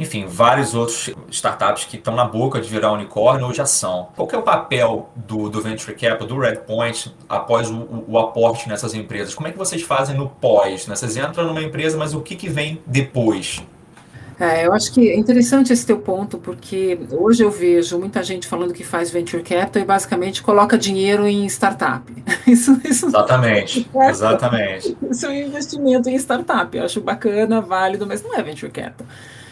[0.00, 4.08] enfim, vários outros startups que estão na boca de virar unicórnio ou já são.
[4.16, 8.66] Qual é o papel do, do Venture Capital, do Redpoint, após o, o, o, aporte
[8.66, 9.34] nessas empresas?
[9.34, 10.86] Como é que vocês fazem no pós?
[10.86, 10.96] Né?
[10.96, 13.62] Vocês entram numa empresa, mas o que, que vem depois?
[14.40, 18.48] É, eu acho que é interessante esse teu ponto, porque hoje eu vejo muita gente
[18.48, 22.10] falando que faz venture capital e basicamente coloca dinheiro em startup.
[22.46, 24.96] Isso, isso exatamente, é, exatamente.
[25.08, 26.74] Isso é um investimento em startup.
[26.76, 29.06] Eu acho bacana, válido, mas não é venture capital.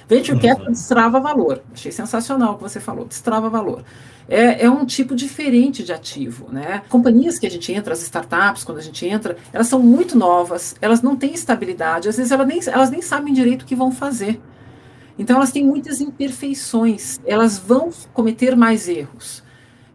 [0.08, 0.42] Venture uhum.
[0.42, 1.62] capital destrava valor.
[1.72, 3.84] Achei sensacional o que você falou, destrava valor.
[4.26, 6.82] É, é, um tipo diferente de ativo, né?
[6.88, 10.74] Companhias que a gente entra, as startups, quando a gente entra, elas são muito novas,
[10.80, 13.92] elas não têm estabilidade, às vezes elas nem, elas nem sabem direito o que vão
[13.92, 14.40] fazer.
[15.18, 19.42] Então, elas têm muitas imperfeições, elas vão cometer mais erros.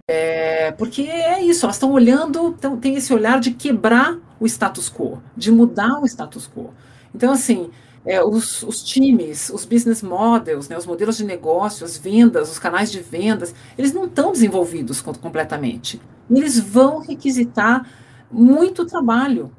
[0.07, 4.91] É, porque é isso, elas estão olhando, então, tem esse olhar de quebrar o status
[4.91, 6.73] quo, de mudar o status quo.
[7.15, 7.69] Então, assim,
[8.05, 12.59] é, os, os, times, os business models, né, os modelos de negócio, as vendas, os
[12.59, 16.01] canais de vendas, eles não estão desenvolvidos completamente.
[16.29, 17.87] Eles vão requisitar
[18.29, 19.51] muito trabalho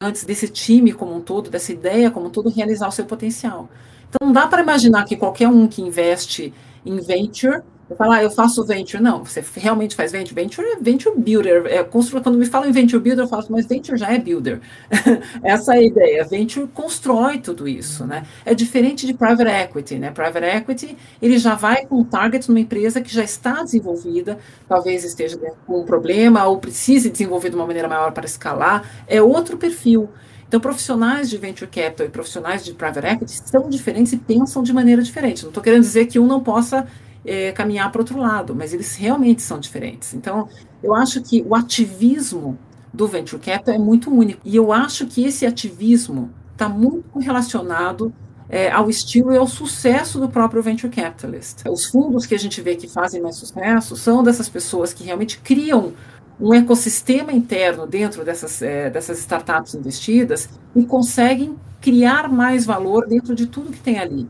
[0.00, 3.68] antes desse time como um todo, dessa ideia como um todo, realizar o seu potencial.
[4.14, 6.52] Então, não dá para imaginar que qualquer um que investe
[6.84, 9.02] em venture eu falo, ah, eu faço venture.
[9.02, 10.34] Não, você realmente faz venture?
[10.34, 11.66] Venture é venture builder.
[11.66, 12.22] É constru...
[12.22, 14.60] Quando me falam em venture builder, eu falo, mas venture já é builder.
[15.44, 16.24] Essa é a ideia.
[16.24, 18.24] Venture constrói tudo isso, né?
[18.46, 20.10] É diferente de private equity, né?
[20.10, 25.38] Private equity, ele já vai com target numa empresa que já está desenvolvida, talvez esteja
[25.66, 28.88] com um problema ou precise desenvolver de uma maneira maior para escalar.
[29.06, 30.08] É outro perfil.
[30.52, 34.70] Então, profissionais de venture capital e profissionais de private equity são diferentes e pensam de
[34.70, 35.44] maneira diferente.
[35.44, 36.86] Não estou querendo dizer que um não possa
[37.24, 40.12] é, caminhar para outro lado, mas eles realmente são diferentes.
[40.12, 40.46] Então,
[40.82, 42.58] eu acho que o ativismo
[42.92, 44.42] do venture capital é muito único.
[44.44, 48.12] E eu acho que esse ativismo está muito relacionado
[48.46, 51.66] é, ao estilo e ao sucesso do próprio venture capitalist.
[51.66, 55.38] Os fundos que a gente vê que fazem mais sucesso são dessas pessoas que realmente
[55.38, 55.94] criam
[56.40, 63.34] um ecossistema interno dentro dessas, é, dessas startups investidas e conseguem criar mais valor dentro
[63.34, 64.28] de tudo que tem ali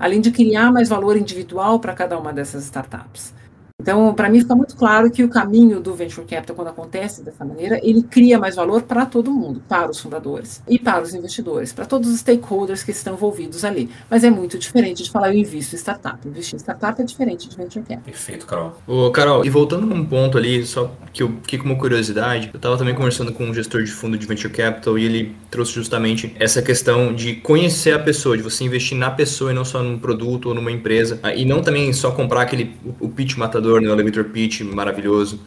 [0.00, 3.34] além de criar mais valor individual para cada uma dessas startups.
[3.80, 7.44] Então, para mim fica muito claro que o caminho do venture capital, quando acontece dessa
[7.44, 11.72] maneira, ele cria mais valor para todo mundo, para os fundadores e para os investidores,
[11.72, 13.88] para todos os stakeholders que estão envolvidos ali.
[14.10, 16.28] Mas é muito diferente de falar eu invisto em startup.
[16.28, 18.04] Investir em startup é diferente de venture capital.
[18.04, 18.76] Perfeito, Carol.
[18.86, 22.58] Ô, Carol, e voltando num ponto ali, só que eu fiquei com uma curiosidade, eu
[22.58, 26.34] estava também conversando com um gestor de fundo de venture capital e ele trouxe justamente
[26.38, 29.98] essa questão de conhecer a pessoa, de você investir na pessoa e não só num
[29.98, 33.88] produto ou numa empresa, ah, e não também só comprar aquele o pitch matador no
[33.88, 35.40] né, elevator pitch maravilhoso.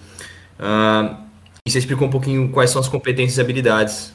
[0.60, 1.16] Uh,
[1.66, 4.14] e você explicou um pouquinho quais são as competências e habilidades.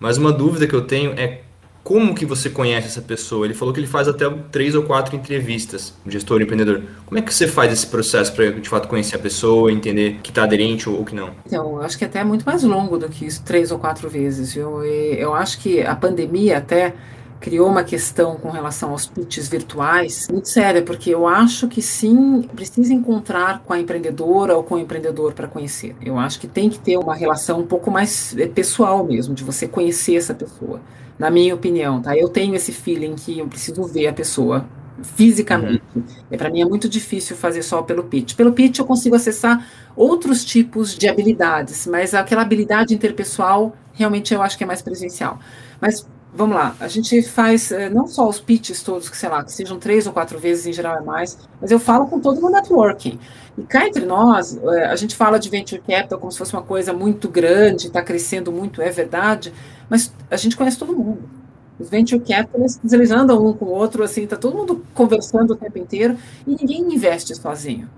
[0.00, 1.42] Mas uma dúvida que eu tenho é
[1.84, 3.44] como que você conhece essa pessoa?
[3.44, 6.82] Ele falou que ele faz até três ou quatro entrevistas, o gestor empreendedor.
[7.04, 10.30] Como é que você faz esse processo para de fato conhecer a pessoa, entender que
[10.30, 11.30] está aderente ou, ou, que não?
[11.44, 14.08] Então, eu acho que até é muito mais longo do que isso, três ou quatro
[14.08, 14.56] vezes.
[14.56, 16.94] Eu, eu acho que a pandemia até
[17.42, 22.48] criou uma questão com relação aos pitches virtuais muito séria, porque eu acho que sim,
[22.54, 25.96] precisa encontrar com a empreendedora ou com o empreendedor para conhecer.
[26.00, 29.42] Eu acho que tem que ter uma relação um pouco mais eh, pessoal mesmo, de
[29.42, 30.80] você conhecer essa pessoa.
[31.18, 32.16] Na minha opinião, tá?
[32.16, 34.64] Eu tenho esse feeling que eu preciso ver a pessoa
[35.02, 35.82] fisicamente.
[35.96, 36.04] Uhum.
[36.30, 38.36] E para mim é muito difícil fazer só pelo pitch.
[38.36, 44.40] Pelo pitch eu consigo acessar outros tipos de habilidades, mas aquela habilidade interpessoal realmente eu
[44.40, 45.40] acho que é mais presencial.
[45.80, 49.44] Mas vamos lá, a gente faz é, não só os pitches todos, que sei lá,
[49.44, 52.44] que sejam três ou quatro vezes, em geral é mais, mas eu falo com todo
[52.44, 53.18] o networking.
[53.58, 56.62] E cá entre nós, é, a gente fala de venture capital como se fosse uma
[56.62, 59.52] coisa muito grande, está crescendo muito, é verdade,
[59.90, 61.22] mas a gente conhece todo mundo.
[61.78, 65.56] Os venture capitalists, eles andam um com o outro, assim, tá todo mundo conversando o
[65.56, 66.16] tempo inteiro
[66.46, 67.88] e ninguém investe sozinho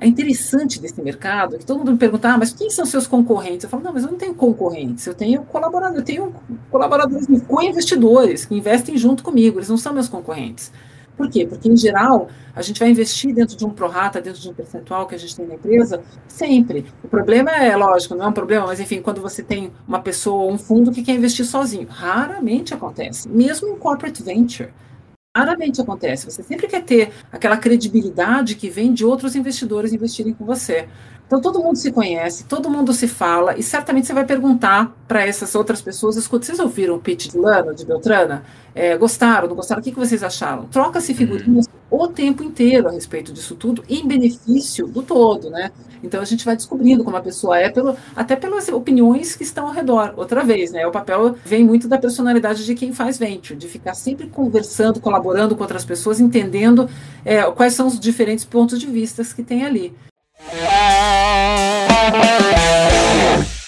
[0.00, 3.64] é interessante desse mercado que todo mundo me pergunta, ah, mas quem são seus concorrentes?
[3.64, 6.34] Eu falo, não, mas eu não tenho concorrentes, eu tenho colaboradores, eu tenho
[6.70, 10.70] colaboradores, co-investidores que investem junto comigo, eles não são meus concorrentes.
[11.16, 11.44] Por quê?
[11.44, 15.04] Porque, em geral, a gente vai investir dentro de um prorata, dentro de um percentual
[15.04, 16.86] que a gente tem na empresa, sempre.
[17.02, 20.52] O problema é, lógico, não é um problema, mas, enfim, quando você tem uma pessoa
[20.52, 24.70] um fundo que quer investir sozinho, raramente acontece, mesmo em corporate venture.
[25.36, 26.30] Raramente acontece.
[26.30, 30.88] Você sempre quer ter aquela credibilidade que vem de outros investidores investirem com você.
[31.26, 35.26] Então todo mundo se conhece, todo mundo se fala, e certamente você vai perguntar para
[35.26, 38.44] essas outras pessoas: escuta, vocês ouviram o pitch de Lana, de Beltrana?
[38.74, 39.80] É, gostaram, não gostaram?
[39.80, 40.66] O que, que vocês acharam?
[40.66, 41.66] Troca-se figurinhas.
[41.90, 45.70] O tempo inteiro a respeito disso tudo, em benefício do todo, né?
[46.02, 49.66] Então a gente vai descobrindo como a pessoa é, pelo, até pelas opiniões que estão
[49.66, 50.14] ao redor.
[50.16, 50.86] Outra vez, né?
[50.86, 55.56] O papel vem muito da personalidade de quem faz venture, de ficar sempre conversando, colaborando
[55.56, 56.88] com outras pessoas, entendendo
[57.24, 59.92] é, quais são os diferentes pontos de vista que tem ali.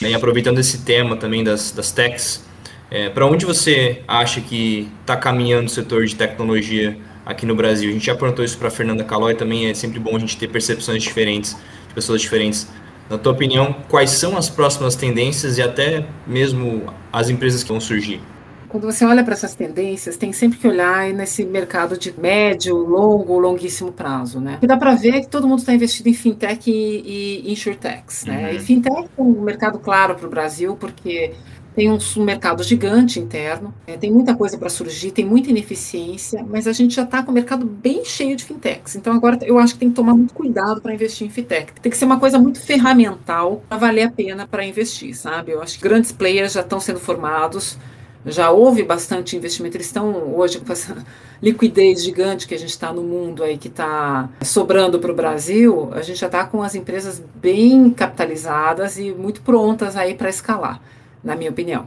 [0.01, 2.45] Bem, aproveitando esse tema também das, das techs,
[2.91, 6.97] é, para onde você acha que está caminhando o setor de tecnologia
[7.31, 7.91] aqui no Brasil?
[7.91, 10.37] A gente já perguntou isso para a Fernanda Calói, também é sempre bom a gente
[10.37, 11.57] ter percepções diferentes,
[11.89, 12.69] de pessoas diferentes.
[13.09, 17.81] Na tua opinião, quais são as próximas tendências e até mesmo as empresas que vão
[17.81, 18.21] surgir?
[18.69, 23.37] Quando você olha para essas tendências, tem sempre que olhar nesse mercado de médio, longo,
[23.37, 24.61] longuíssimo prazo, né?
[24.63, 28.51] E dá para ver que todo mundo está investido em fintech e, e insurtechs, né?
[28.51, 28.57] Uhum.
[28.57, 31.33] E fintech é um mercado claro para o Brasil, porque
[31.81, 36.67] tem um, mercado gigante interno, é, tem muita coisa para surgir, tem muita ineficiência, mas
[36.67, 38.97] a gente já está com o mercado bem cheio de fintechs.
[38.97, 41.73] Então agora eu acho que tem que tomar muito cuidado para investir em fintech.
[41.81, 45.53] Tem que ser uma coisa muito ferramental para valer a pena para investir, sabe?
[45.53, 47.79] Eu acho que grandes players já estão sendo formados
[48.27, 49.77] já houve bastante investimento.
[49.77, 50.95] Eles estão hoje com essa
[51.41, 55.89] liquidez gigante que a gente está no mundo aí, que está sobrando para o Brasil,
[55.93, 60.83] a gente já está com as empresas bem capitalizadas e muito prontas aí para escalar,
[61.23, 61.87] na minha opinião.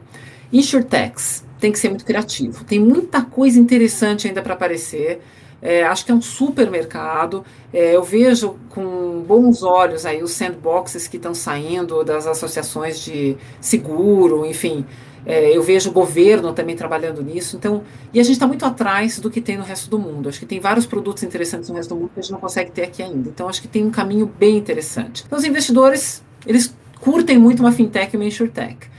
[0.51, 2.63] Insurtechs tem que ser muito criativo.
[2.63, 5.21] Tem muita coisa interessante ainda para aparecer.
[5.61, 7.45] É, acho que é um super mercado.
[7.71, 13.37] É, eu vejo com bons olhos aí os sandboxes que estão saindo das associações de
[13.61, 14.85] seguro, enfim.
[15.25, 17.55] É, eu vejo o governo também trabalhando nisso.
[17.55, 17.81] Então,
[18.13, 20.27] e a gente está muito atrás do que tem no resto do mundo.
[20.27, 22.71] Acho que tem vários produtos interessantes no resto do mundo que a gente não consegue
[22.71, 23.29] ter aqui ainda.
[23.29, 25.23] Então, acho que tem um caminho bem interessante.
[25.25, 28.92] Então, os investidores, eles curtem muito uma fintech e uma insurtech.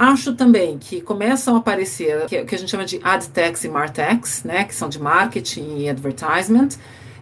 [0.00, 4.44] Acho também que começam a aparecer o que a gente chama de adtechs e martechs,
[4.44, 6.68] né, que são de marketing e advertisement,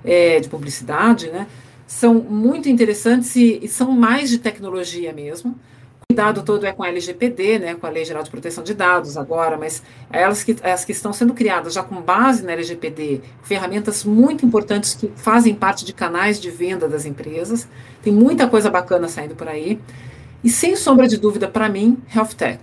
[0.05, 1.47] é, de publicidade, né,
[1.87, 5.59] são muito interessantes e, e são mais de tecnologia mesmo.
[6.07, 9.17] Cuidado todo é com a LGPD, né, com a Lei Geral de Proteção de Dados
[9.17, 14.05] agora, mas elas que, as que estão sendo criadas já com base na LGPD, ferramentas
[14.05, 17.67] muito importantes que fazem parte de canais de venda das empresas,
[18.03, 19.81] tem muita coisa bacana saindo por aí,
[20.43, 22.61] e sem sombra de dúvida, para mim, Health Tech.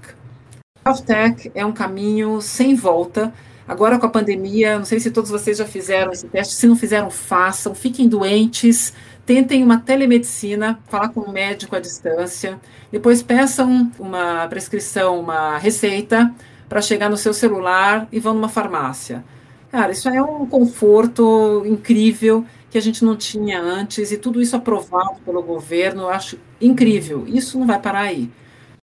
[0.86, 3.34] Health Tech é um caminho sem volta,
[3.68, 6.76] Agora com a pandemia, não sei se todos vocês já fizeram esse teste, se não
[6.76, 8.94] fizeram, façam, fiquem doentes,
[9.26, 12.60] tentem uma telemedicina, falar com o médico à distância,
[12.92, 16.34] depois peçam uma prescrição, uma receita
[16.68, 19.24] para chegar no seu celular e vão numa farmácia.
[19.72, 24.56] Cara, isso é um conforto incrível que a gente não tinha antes e tudo isso
[24.56, 27.24] aprovado pelo governo, eu acho incrível.
[27.28, 28.32] Isso não vai parar aí.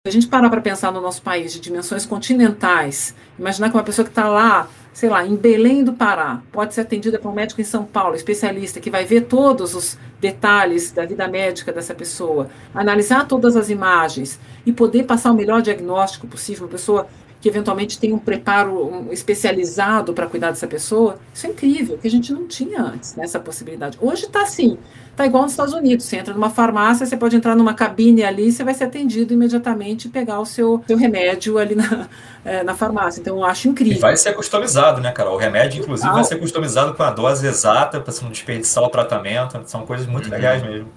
[0.06, 3.84] Se a gente parar para pensar no nosso país de dimensões continentais, imaginar que uma
[3.86, 7.32] pessoa que está lá sei lá, em Belém do Pará, pode ser atendida por um
[7.32, 11.94] médico em São Paulo, especialista, que vai ver todos os detalhes da vida médica dessa
[11.94, 17.08] pessoa, analisar todas as imagens e poder passar o melhor diagnóstico possível, uma pessoa
[17.40, 22.12] que eventualmente tem um preparo especializado para cuidar dessa pessoa, isso é incrível, que a
[22.12, 23.98] gente não tinha antes, né, essa possibilidade.
[24.02, 24.78] Hoje está assim,
[25.12, 28.52] está igual nos Estados Unidos, você entra numa farmácia, você pode entrar numa cabine ali,
[28.52, 32.08] você vai ser atendido imediatamente e pegar o seu, seu remédio ali na,
[32.44, 33.22] é, na farmácia.
[33.22, 33.98] Então, eu acho incrível.
[33.98, 35.36] E vai ser customizado, né, Carol?
[35.36, 38.90] O remédio, inclusive, vai ser customizado com a dose exata, para você não desperdiçar o
[38.90, 40.32] tratamento, são coisas muito uhum.
[40.32, 40.88] legais mesmo.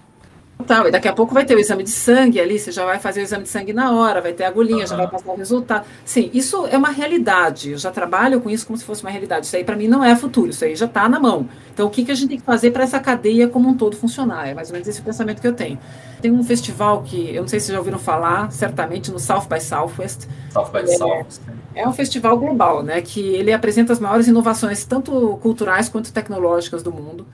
[0.66, 0.88] Tal.
[0.88, 3.20] E daqui a pouco vai ter o exame de sangue ali, você já vai fazer
[3.20, 4.86] o exame de sangue na hora, vai ter a agulhinha, uhum.
[4.86, 5.86] já vai passar o resultado.
[6.04, 7.72] Sim, isso é uma realidade.
[7.72, 9.46] Eu já trabalho com isso como se fosse uma realidade.
[9.46, 11.48] Isso aí para mim não é futuro, isso aí já está na mão.
[11.72, 13.96] Então o que, que a gente tem que fazer para essa cadeia como um todo
[13.96, 14.48] funcionar?
[14.48, 15.78] É mais ou menos esse pensamento que eu tenho.
[16.20, 19.60] Tem um festival que, eu não sei se já ouviram falar, certamente no South by
[19.60, 20.28] Southwest.
[20.52, 21.40] South by é, Southwest.
[21.74, 23.00] É um festival global, né?
[23.00, 27.26] Que ele apresenta as maiores inovações, tanto culturais quanto tecnológicas do mundo.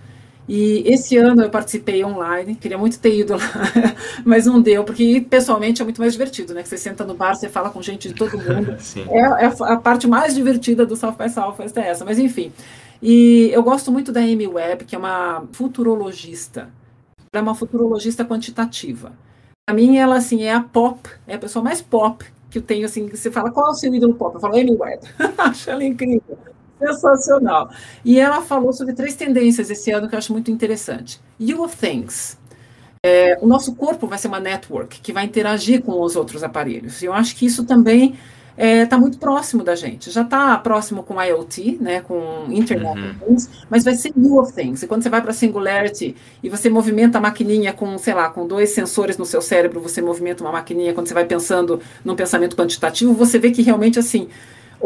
[0.49, 3.41] E esse ano eu participei online, queria muito ter ido lá,
[4.25, 6.63] mas não deu, porque pessoalmente é muito mais divertido, né?
[6.63, 8.77] Que você senta no bar, você fala com gente de todo mundo.
[9.11, 12.53] é, é, a parte mais divertida do South by Southwest é essa, mas enfim.
[13.03, 16.71] E eu gosto muito da Amy Webb, que é uma futurologista.
[17.33, 19.13] Ela é uma futurologista quantitativa.
[19.67, 22.87] Para mim, ela assim é a pop, é a pessoa mais pop que eu tenho
[22.87, 23.09] assim.
[23.09, 24.35] Você fala qual é o seu ídolo pop?
[24.35, 25.03] Eu falo Amy Webb.
[25.39, 26.39] Acho ela incrível.
[26.79, 27.71] Sensacional.
[28.05, 31.21] E ela falou sobre três tendências esse ano que eu acho muito interessante.
[31.39, 32.39] You of Things.
[33.03, 37.03] É, o nosso corpo vai ser uma network que vai interagir com os outros aparelhos.
[37.03, 38.17] E eu acho que isso também
[38.57, 40.11] está é, tá muito próximo da gente.
[40.11, 43.15] Já está próximo com IoT, né, com Internet uhum.
[43.27, 44.83] Things, mas vai ser New of Things.
[44.83, 48.47] E quando você vai para Singularity e você movimenta a maquininha com, sei lá, com
[48.47, 52.57] dois sensores no seu cérebro, você movimenta uma maquininha, quando você vai pensando num pensamento
[52.57, 54.29] quantitativo, você vê que realmente, assim,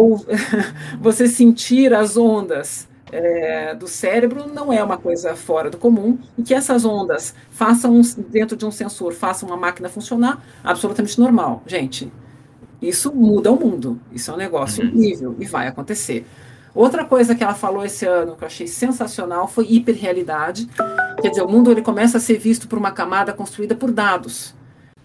[0.00, 0.24] ou
[1.00, 6.18] você sentir as ondas é, do cérebro não é uma coisa fora do comum.
[6.38, 11.62] E que essas ondas façam dentro de um sensor façam uma máquina funcionar absolutamente normal.
[11.66, 12.10] Gente
[12.80, 14.00] isso muda o mundo.
[14.10, 14.88] Isso é um negócio uhum.
[14.88, 16.26] incrível e vai acontecer.
[16.74, 20.68] Outra coisa que ela falou esse ano que eu achei sensacional foi hiperrealidade.
[21.20, 24.54] Quer dizer o mundo ele começa a ser visto por uma camada construída por dados.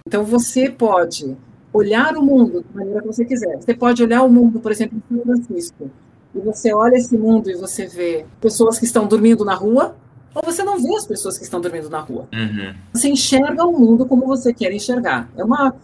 [0.08, 1.36] Então você pode
[1.76, 3.58] olhar o mundo da maneira que você quiser.
[3.58, 5.92] Você pode olhar o mundo, por exemplo, em São Francisco,
[6.34, 9.96] e você olha esse mundo e você vê pessoas que estão dormindo na rua,
[10.34, 12.28] ou você não vê as pessoas que estão dormindo na rua.
[12.34, 12.74] Uhum.
[12.94, 15.30] Você enxerga o mundo como você quer enxergar.
[15.38, 15.76] É uma,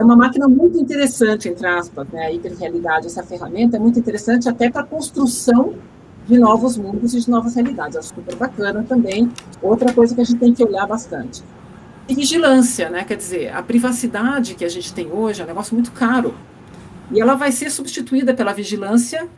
[0.00, 2.26] é uma máquina muito interessante, entre aspas, né?
[2.26, 5.74] a hiperrealidade, essa ferramenta é muito interessante até para a construção
[6.26, 7.96] de novos mundos e de novas realidades.
[7.96, 9.30] Acho super bacana também.
[9.62, 11.42] Outra coisa que a gente tem que olhar bastante.
[12.08, 13.04] E vigilância, né?
[13.04, 16.34] Quer dizer, a privacidade que a gente tem hoje é um negócio muito caro.
[17.10, 19.28] E ela vai ser substituída pela vigilância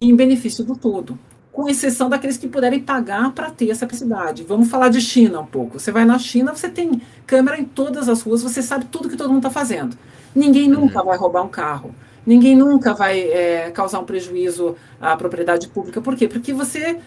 [0.00, 1.18] em benefício do todo,
[1.52, 4.44] com exceção daqueles que puderem pagar para ter essa capacidade.
[4.44, 5.78] Vamos falar de China um pouco.
[5.78, 9.16] Você vai na China, você tem câmera em todas as ruas, você sabe tudo que
[9.16, 9.96] todo mundo está fazendo.
[10.34, 11.94] Ninguém nunca vai roubar um carro.
[12.26, 16.00] Ninguém nunca vai é, causar um prejuízo à propriedade pública.
[16.00, 16.26] Por quê?
[16.26, 16.98] Porque você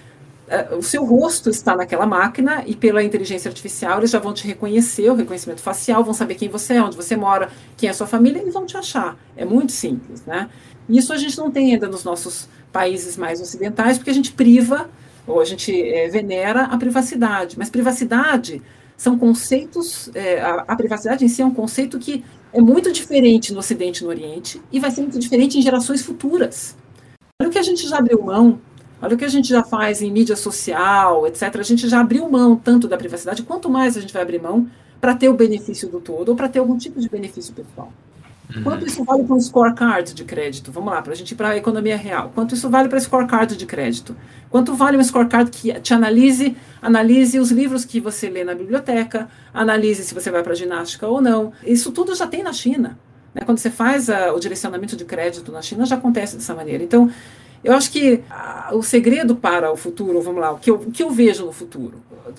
[0.77, 5.09] o seu rosto está naquela máquina e pela inteligência artificial eles já vão te reconhecer,
[5.09, 8.07] o reconhecimento facial, vão saber quem você é, onde você mora, quem é a sua
[8.07, 9.17] família e vão te achar.
[9.35, 10.49] É muito simples, né?
[10.89, 14.89] Isso a gente não tem ainda nos nossos países mais ocidentais, porque a gente priva,
[15.25, 17.57] ou a gente é, venera a privacidade.
[17.57, 18.61] Mas privacidade
[18.95, 22.23] são conceitos, é, a, a, privacidade em si é um conceito que
[22.53, 26.01] é muito diferente no Ocidente e no Oriente, e vai ser muito diferente em gerações
[26.01, 26.75] futuras.
[27.39, 28.59] Olha o que a gente já abriu mão,
[29.01, 31.55] olha o que a gente já faz em mídia social, etc.
[31.57, 34.67] A gente já abriu mão tanto da privacidade, quanto mais a gente vai abrir mão
[34.99, 37.91] para ter o benefício do todo, ou para ter algum tipo de benefício pessoal.
[38.55, 38.63] Uhum.
[38.63, 40.71] Quanto isso vale para um scorecard de crédito?
[40.71, 42.31] Vamos lá, para a gente ir para a economia real.
[42.33, 44.15] Quanto isso vale para scorecard de crédito?
[44.49, 49.27] Quanto vale um scorecard que te analise, analise os livros que você lê na biblioteca,
[49.53, 51.51] analise se você vai para ginástica ou não.
[51.63, 52.97] Isso tudo já tem na China.
[53.33, 53.41] Né?
[53.45, 56.83] Quando você faz a, o direcionamento de crédito na China, já acontece dessa maneira.
[56.83, 57.11] Então,
[57.63, 60.91] eu acho que a, o segredo para o futuro, vamos lá, o que eu, o
[60.91, 61.95] que eu vejo no futuro,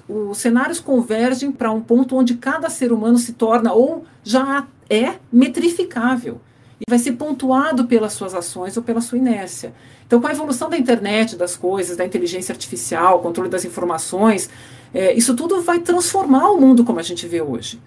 [0.09, 5.15] os cenários convergem para um ponto onde cada ser humano se torna ou já é
[5.33, 6.41] metrificável
[6.81, 9.73] e vai ser pontuado pelas suas ações ou pela sua inércia.
[10.07, 14.49] Então, com a evolução da internet, das coisas, da inteligência artificial, controle das informações,
[14.95, 17.81] é, isso tudo vai transformar o mundo como a gente vê hoje.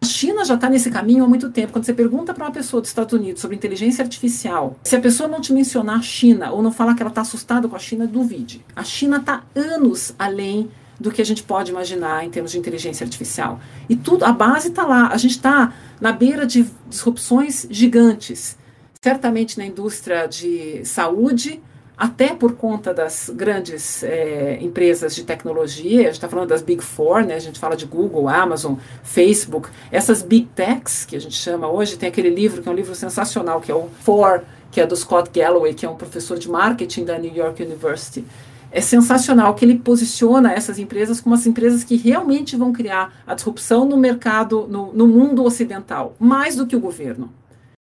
[0.00, 1.72] A China já está nesse caminho há muito tempo.
[1.72, 5.28] Quando você pergunta para uma pessoa dos Estados Unidos sobre inteligência artificial, se a pessoa
[5.28, 8.06] não te mencionar a China ou não falar que ela está assustada com a China,
[8.06, 8.64] duvide.
[8.76, 10.70] A China está anos além
[11.00, 13.60] do que a gente pode imaginar em termos de inteligência artificial.
[13.88, 15.08] E tudo, a base está lá.
[15.08, 18.56] A gente está na beira de disrupções gigantes,
[19.02, 21.60] certamente na indústria de saúde,
[21.98, 26.82] até por conta das grandes é, empresas de tecnologia, a gente está falando das Big
[26.82, 27.34] Four, né?
[27.34, 31.98] a gente fala de Google, Amazon, Facebook, essas Big Techs, que a gente chama hoje,
[31.98, 34.94] tem aquele livro que é um livro sensacional, que é o Four, que é do
[34.94, 38.24] Scott Galloway, que é um professor de marketing da New York University
[38.70, 43.34] é sensacional que ele posiciona essas empresas como as empresas que realmente vão criar a
[43.34, 47.32] disrupção no mercado, no, no mundo ocidental, mais do que o governo.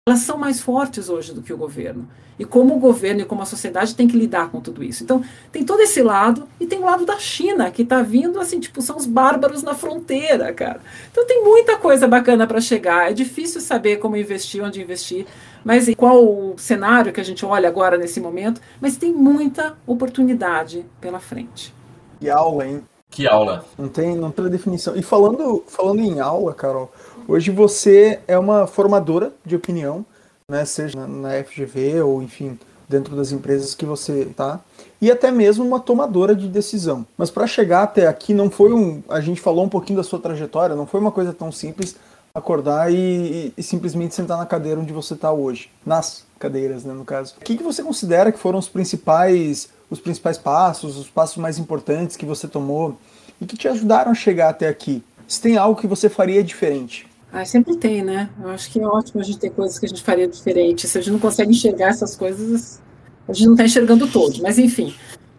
[0.09, 2.09] Elas são mais fortes hoje do que o governo.
[2.39, 5.05] E como o governo e como a sociedade tem que lidar com tudo isso.
[5.05, 5.23] Então,
[5.53, 8.81] tem todo esse lado, e tem o lado da China, que está vindo assim, tipo,
[8.81, 10.81] são os bárbaros na fronteira, cara.
[11.13, 13.11] Então, tem muita coisa bacana para chegar.
[13.11, 15.27] É difícil saber como investir, onde investir,
[15.63, 20.87] mas qual o cenário que a gente olha agora nesse momento, mas tem muita oportunidade
[20.99, 21.75] pela frente.
[22.19, 22.83] Que aula, hein?
[23.11, 23.65] Que aula.
[23.77, 24.97] Não tem, não tem definição.
[24.97, 26.91] E falando, falando em aula, Carol,
[27.31, 30.05] hoje você é uma formadora de opinião,
[30.49, 32.59] né, seja na, FGV ou enfim,
[32.89, 34.59] dentro das empresas que você está,
[35.01, 37.07] e até mesmo uma tomadora de decisão.
[37.17, 40.19] Mas para chegar até aqui não foi um, a gente falou um pouquinho da sua
[40.19, 41.95] trajetória, não foi uma coisa tão simples
[42.35, 46.93] acordar e, e, e simplesmente sentar na cadeira onde você está hoje, nas cadeiras, né,
[46.93, 47.37] no caso.
[47.41, 51.59] O que, que você considera que foram os principais, os principais passos, os passos mais
[51.59, 52.99] importantes que você tomou
[53.41, 55.03] e que te ajudaram a chegar até aqui?
[55.29, 57.10] Se tem algo que você faria diferente?
[57.33, 58.29] Ah, sempre tem, né?
[58.43, 60.89] Eu acho que é ótimo a gente ter coisas que a gente faria diferente.
[60.89, 62.83] Se a gente não consegue enxergar essas coisas,
[63.29, 64.43] a gente não está enxergando todo.
[64.43, 64.95] Mas, enfim,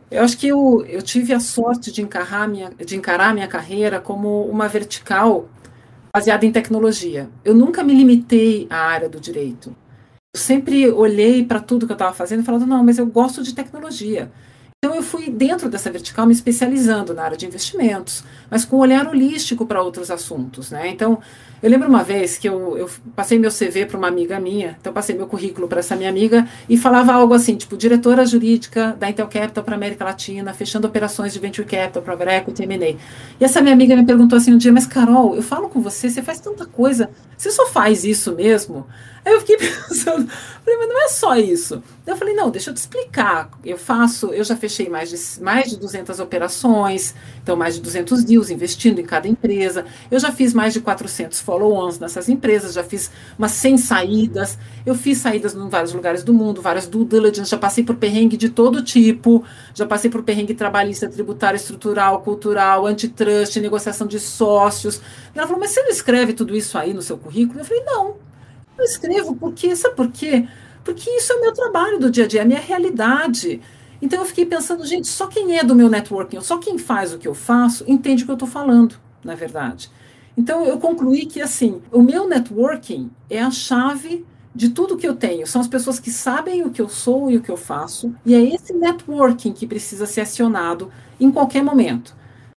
[0.10, 4.00] eu acho que eu, eu tive a sorte de encarar, minha, de encarar minha carreira
[4.00, 5.50] como uma vertical
[6.14, 7.30] baseada em tecnologia.
[7.44, 9.76] Eu nunca me limitei à área do direito.
[10.34, 13.44] Eu sempre olhei para tudo que eu estava fazendo e falando, não, mas eu gosto
[13.44, 14.32] de tecnologia.
[14.84, 18.80] Então eu fui dentro dessa vertical me especializando na área de investimentos, mas com um
[18.80, 20.88] olhar holístico para outros assuntos, né?
[20.88, 21.20] Então
[21.62, 24.92] eu lembro uma vez que eu, eu passei meu CV para uma amiga minha, então
[24.92, 29.08] passei meu currículo para essa minha amiga e falava algo assim, tipo, diretora jurídica da
[29.08, 32.90] Intel Capital para América Latina, fechando operações de Venture Capital, para Equity, M&A.
[32.90, 32.98] E
[33.40, 36.24] essa minha amiga me perguntou assim um dia, mas Carol, eu falo com você, você
[36.24, 38.88] faz tanta coisa, você só faz isso mesmo?
[39.24, 41.82] Aí eu fiquei pensando, falei, mas não é só isso.
[42.06, 43.50] Eu falei, não, deixa eu te explicar.
[43.64, 48.24] Eu faço, eu já fechei mais de, mais de 200 operações, então mais de 200
[48.24, 49.86] deals investindo em cada empresa.
[50.10, 54.58] Eu já fiz mais de 400 follow-ons nessas empresas, já fiz umas 100 saídas.
[54.86, 58.36] Eu fiz saídas em vários lugares do mundo, várias due diligence, já passei por perrengue
[58.36, 59.44] de todo tipo,
[59.76, 65.00] já passei por perrengue trabalhista, tributário, estrutural, cultural, antitrust, negociação de sócios.
[65.36, 67.60] Ela falou, mas você não escreve tudo isso aí no seu currículo?
[67.60, 68.31] Eu falei, não
[68.78, 70.48] eu escrevo porque, sabe por quê?
[70.84, 73.62] Porque isso é o meu trabalho do dia a dia, é a minha realidade.
[74.02, 77.20] Então eu fiquei pensando, gente, só quem é do meu networking, só quem faz o
[77.20, 79.92] que eu faço, entende o que eu estou falando, na verdade.
[80.36, 85.16] Então eu concluí que assim, o meu networking é a chave de tudo que eu
[85.16, 85.46] tenho.
[85.46, 88.34] São as pessoas que sabem o que eu sou e o que eu faço, e
[88.34, 92.16] é esse networking que precisa ser acionado em qualquer momento.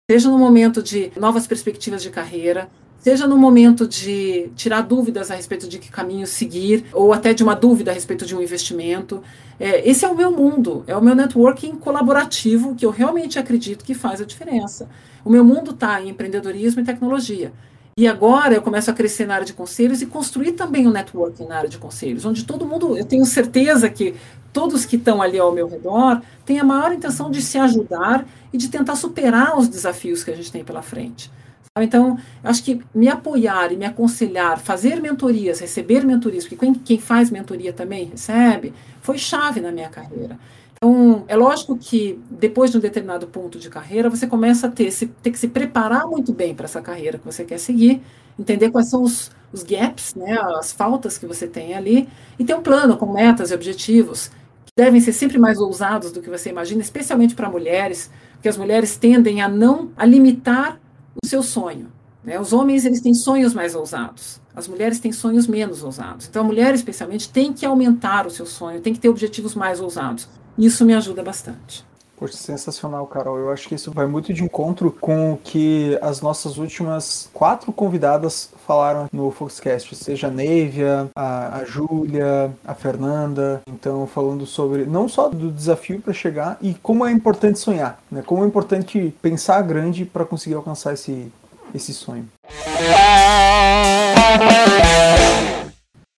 [0.09, 2.69] Seja no momento de novas perspectivas de carreira,
[3.03, 7.43] seja no momento de tirar dúvidas a respeito de que caminho seguir, ou até de
[7.43, 9.21] uma dúvida a respeito de um investimento.
[9.59, 13.83] É, esse é o meu mundo, é o meu networking colaborativo que eu realmente acredito
[13.83, 14.87] que faz a diferença.
[15.25, 17.51] O meu mundo está em empreendedorismo e tecnologia.
[17.97, 21.45] E agora eu começo a crescer na área de conselhos e construir também um networking
[21.45, 24.15] na área de conselhos, onde todo mundo, eu tenho certeza que
[24.53, 28.57] todos que estão ali ao meu redor têm a maior intenção de se ajudar e
[28.57, 31.29] de tentar superar os desafios que a gente tem pela frente.
[31.81, 36.99] Então, acho que me apoiar e me aconselhar, fazer mentorias, receber mentorias, porque quem, quem
[36.99, 38.71] faz mentoria também recebe,
[39.01, 40.37] foi chave na minha carreira.
[40.75, 44.91] Então, é lógico que depois de um determinado ponto de carreira, você começa a ter,
[44.91, 48.03] se, ter que se preparar muito bem para essa carreira que você quer seguir,
[48.37, 52.07] entender quais são os, os gaps, né, as faltas que você tem ali,
[52.37, 54.27] e ter um plano com metas e objetivos
[54.63, 58.57] que devem ser sempre mais ousados do que você imagina, especialmente para mulheres, porque as
[58.57, 60.82] mulheres tendem a não a limitar
[61.23, 61.91] o seu sonho.
[62.23, 62.39] Né?
[62.39, 66.27] Os homens eles têm sonhos mais ousados, as mulheres têm sonhos menos ousados.
[66.29, 69.81] Então a mulher, especialmente, tem que aumentar o seu sonho, tem que ter objetivos mais
[69.81, 70.27] ousados.
[70.57, 71.85] Isso me ajuda bastante.
[72.17, 73.37] Poxa, sensacional, Carol.
[73.37, 77.71] Eu acho que isso vai muito de encontro com o que as nossas últimas quatro
[77.73, 83.61] convidadas falaram no Foxcast, seja a Neivia, a, a Júlia, a Fernanda.
[83.67, 88.21] Então, falando sobre não só do desafio para chegar e como é importante sonhar, né?
[88.25, 91.31] Como é importante pensar grande para conseguir alcançar esse,
[91.73, 92.27] esse sonho.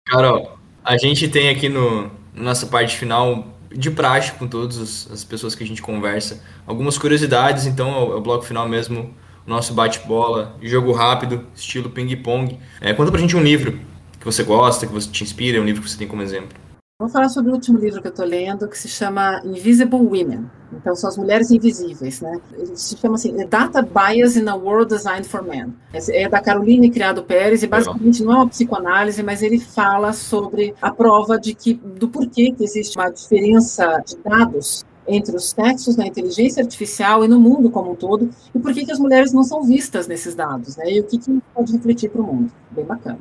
[0.07, 5.53] Carol, a gente tem aqui no nossa parte final de praxe com todas as pessoas
[5.53, 6.41] que a gente conversa.
[6.65, 9.13] Algumas curiosidades, então, é o bloco final mesmo,
[9.45, 12.57] nosso bate-bola, jogo rápido, estilo ping-pong.
[12.81, 13.79] É, conta pra gente um livro
[14.19, 16.64] que você gosta, que você te inspira, um livro que você tem como exemplo.
[16.97, 20.49] Vou falar sobre o último livro que eu estou lendo, que se chama Invisible Women.
[20.71, 22.39] Então, são as mulheres invisíveis, né?
[22.53, 25.73] Ele se chama assim, Data Bias in a World Designed for Men.
[25.91, 30.73] É da Caroline Criado Pérez e basicamente não é uma psicoanálise, mas ele fala sobre
[30.81, 35.97] a prova de que do porquê que existe uma diferença de dados entre os sexos
[35.97, 39.43] na inteligência artificial e no mundo como um todo, e por que, as mulheres não
[39.43, 40.93] são vistas nesses dados, né?
[40.93, 42.49] E o que, que pode refletir para o mundo.
[42.71, 43.19] Bem bacana.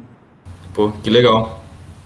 [0.73, 1.64] Pô, que legal.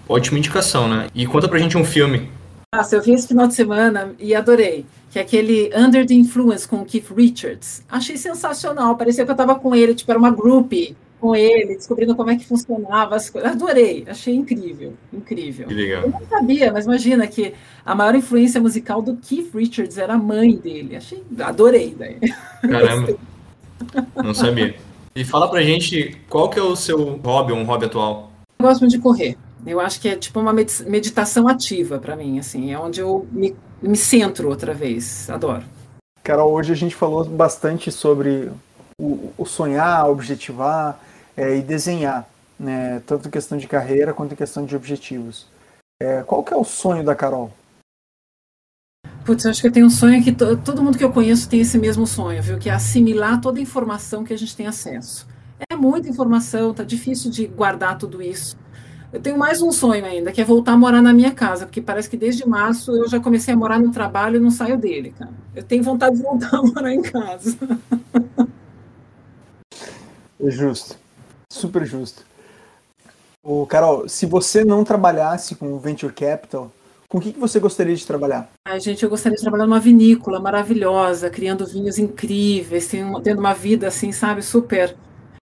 [0.09, 1.07] Ótima indicação, né?
[1.13, 2.31] E conta pra gente um filme.
[2.73, 4.83] Nossa, eu vi esse final de semana e adorei.
[5.11, 7.83] Que é aquele Under the Influence com o Keith Richards.
[7.87, 8.97] Achei sensacional.
[8.97, 10.73] Parecia que eu tava com ele, tipo, era uma group
[11.19, 13.51] com ele, descobrindo como é que funcionava as coisas.
[13.51, 15.67] Adorei, achei incrível, incrível.
[15.67, 16.03] Que legal.
[16.03, 17.53] Eu não sabia, mas imagina que
[17.85, 20.95] a maior influência musical do Keith Richards era a mãe dele.
[20.95, 22.17] Achei, adorei daí.
[22.61, 23.15] Caramba.
[24.15, 24.75] não sabia.
[25.15, 28.31] E fala pra gente qual que é o seu hobby, um hobby atual.
[28.59, 29.37] Eu gosto muito de correr.
[29.65, 33.55] Eu acho que é tipo uma meditação ativa para mim, assim, é onde eu me,
[33.81, 35.29] me centro outra vez.
[35.29, 35.63] Adoro.
[36.23, 38.51] Carol, hoje a gente falou bastante sobre
[38.99, 40.99] o, o sonhar, objetivar
[41.35, 42.27] é, e desenhar,
[42.59, 43.01] né?
[43.05, 45.47] Tanto em questão de carreira quanto em questão de objetivos.
[46.01, 47.51] É, qual que é o sonho da Carol?
[49.25, 51.61] Putz, eu acho que eu tenho um sonho que todo mundo que eu conheço tem
[51.61, 52.57] esse mesmo sonho, viu?
[52.57, 55.27] Que é assimilar toda a informação que a gente tem acesso.
[55.69, 58.57] É muita informação, tá difícil de guardar tudo isso.
[59.11, 61.81] Eu tenho mais um sonho ainda, que é voltar a morar na minha casa, porque
[61.81, 65.13] parece que desde março eu já comecei a morar no trabalho e não saio dele,
[65.17, 65.31] cara.
[65.55, 67.57] Eu tenho vontade de voltar a morar em casa.
[70.39, 70.95] É justo.
[71.51, 72.23] Super justo.
[73.43, 76.71] O Carol, se você não trabalhasse com venture capital,
[77.07, 78.47] com o que, que você gostaria de trabalhar?
[78.67, 83.87] Ai, gente, eu gostaria de trabalhar numa vinícola maravilhosa, criando vinhos incríveis, tendo uma vida
[83.87, 84.95] assim, sabe, super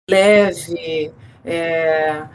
[0.07, 1.11] leve.
[1.43, 2.27] É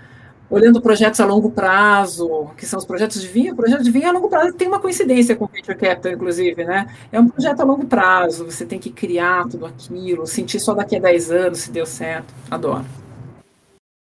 [0.51, 4.09] olhando projetos a longo prazo, que são os projetos de vinho, o projeto de vinho
[4.09, 6.93] a longo prazo tem uma coincidência com o Venture Capital, inclusive, né?
[7.13, 10.97] É um projeto a longo prazo, você tem que criar tudo aquilo, sentir só daqui
[10.97, 12.35] a 10 anos se deu certo.
[12.51, 12.85] Adoro.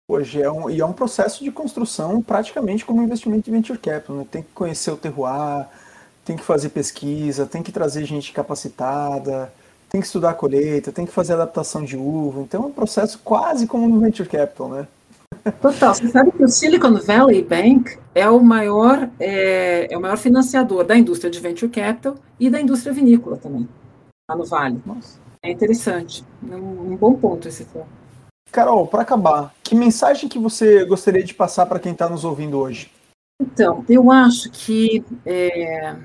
[0.09, 3.77] Hoje é um, e é um processo de construção praticamente como um investimento de venture
[3.77, 4.25] capital, né?
[4.31, 5.67] Tem que conhecer o terroir,
[6.23, 9.51] tem que fazer pesquisa, tem que trazer gente capacitada,
[9.89, 12.39] tem que estudar a colheita, tem que fazer adaptação de uva.
[12.39, 14.87] Então é um processo quase como no venture capital, né?
[15.61, 15.93] Total.
[15.93, 20.83] Você sabe que o Silicon Valley Bank é o maior, é, é, o maior financiador
[20.83, 23.67] da indústria de venture capital e da indústria vinícola também,
[24.29, 24.81] lá no Vale.
[24.85, 25.19] Nossa.
[25.41, 26.25] É interessante.
[26.49, 27.85] É um, um bom ponto esse tema.
[28.51, 32.57] Carol, para acabar, que mensagem que você gostaria de passar para quem está nos ouvindo
[32.57, 32.91] hoje?
[33.39, 35.95] Então, eu acho que é,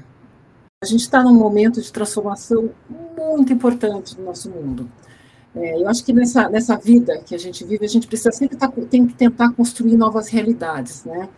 [0.83, 2.71] a gente está num momento de transformação
[3.17, 4.91] muito importante do nosso mundo.
[5.55, 8.57] É, eu acho que nessa, nessa vida que a gente vive, a gente precisa sempre
[8.57, 11.29] tá, tem que tentar construir novas realidades, né?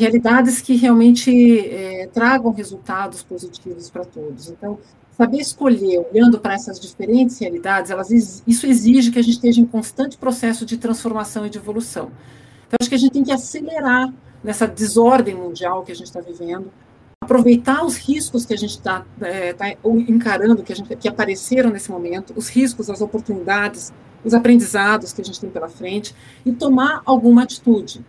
[0.00, 4.50] realidades que realmente é, tragam resultados positivos para todos.
[4.50, 4.78] Então,
[5.16, 8.10] saber escolher, olhando para essas diferentes realidades, elas,
[8.46, 12.10] isso exige que a gente esteja em constante processo de transformação e de evolução.
[12.66, 14.12] Então, acho que a gente tem que acelerar
[14.42, 16.72] nessa desordem mundial que a gente está vivendo,
[17.24, 21.70] aproveitar os riscos que a gente está é, tá encarando, que, a gente, que apareceram
[21.70, 23.92] nesse momento, os riscos, as oportunidades,
[24.24, 26.14] os aprendizados que a gente tem pela frente
[26.44, 28.04] e tomar alguma atitude.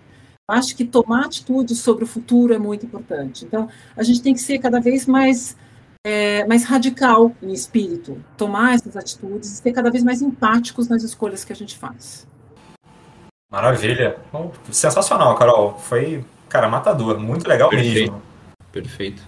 [0.47, 3.45] Acho que tomar atitude sobre o futuro é muito importante.
[3.45, 5.57] Então, a gente tem que ser cada vez mais
[6.05, 11.01] é, mais radical em espírito, tomar essas atitudes e ser cada vez mais empáticos nas
[11.01, 12.27] escolhas que a gente faz.
[13.51, 14.17] Maravilha.
[14.31, 15.79] Bom, sensacional, Carol.
[15.79, 17.19] Foi, cara, matador.
[17.19, 18.11] Muito legal Perfeito.
[18.11, 18.34] mesmo.
[18.75, 19.21] Perfeito.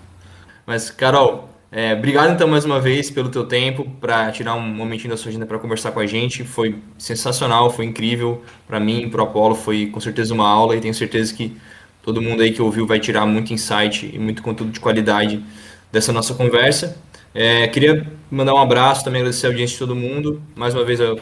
[0.65, 5.11] Mas, Carol, é, obrigado então mais uma vez pelo teu tempo para tirar um momentinho
[5.11, 6.43] da sua agenda para conversar com a gente.
[6.43, 10.81] Foi sensacional, foi incrível para mim, para o Apolo, foi com certeza uma aula e
[10.81, 11.55] tenho certeza que
[12.03, 15.41] todo mundo aí que ouviu vai tirar muito insight e muito conteúdo de qualidade
[15.93, 16.97] dessa nossa conversa.
[17.33, 20.99] É, queria mandar um abraço também, agradecer a audiência de todo mundo, mais uma vez
[20.99, 21.15] a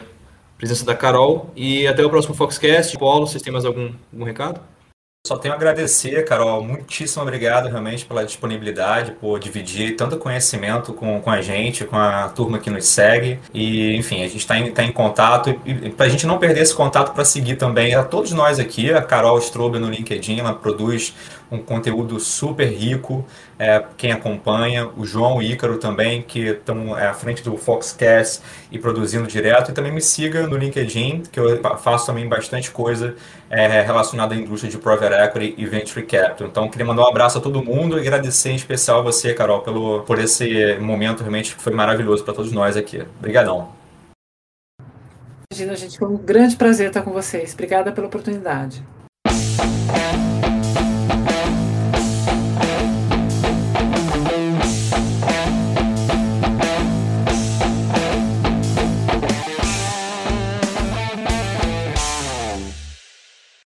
[0.58, 2.98] presença da Carol e até o próximo Foxcast.
[2.98, 4.60] Paulo, vocês têm mais algum, algum recado?
[5.26, 6.62] Só tenho a agradecer, Carol.
[6.62, 12.28] Muitíssimo obrigado realmente pela disponibilidade, por dividir tanto conhecimento com, com a gente, com a
[12.28, 13.40] turma que nos segue.
[13.52, 15.50] E, enfim, a gente está em, tá em contato.
[15.66, 18.60] E, e para a gente não perder esse contato, para seguir também a todos nós
[18.60, 21.12] aqui, a Carol Strobe no LinkedIn, ela produz
[21.50, 23.24] um conteúdo super rico.
[23.58, 27.56] É, quem acompanha, o João e o Ícaro também, que estão é, à frente do
[27.56, 29.70] Foxcast e produzindo direto.
[29.70, 33.14] E também me siga no LinkedIn, que eu faço também bastante coisa
[33.48, 36.48] é, relacionada à indústria de Private Equity e Venture Capital.
[36.48, 39.60] Então, queria mandar um abraço a todo mundo e agradecer em especial a você, Carol,
[39.60, 43.02] pelo, por esse momento realmente que foi maravilhoso para todos nós aqui.
[43.18, 43.68] Obrigadão.
[45.52, 47.54] Imagina, gente, foi um grande prazer estar com vocês.
[47.54, 48.84] Obrigada pela oportunidade.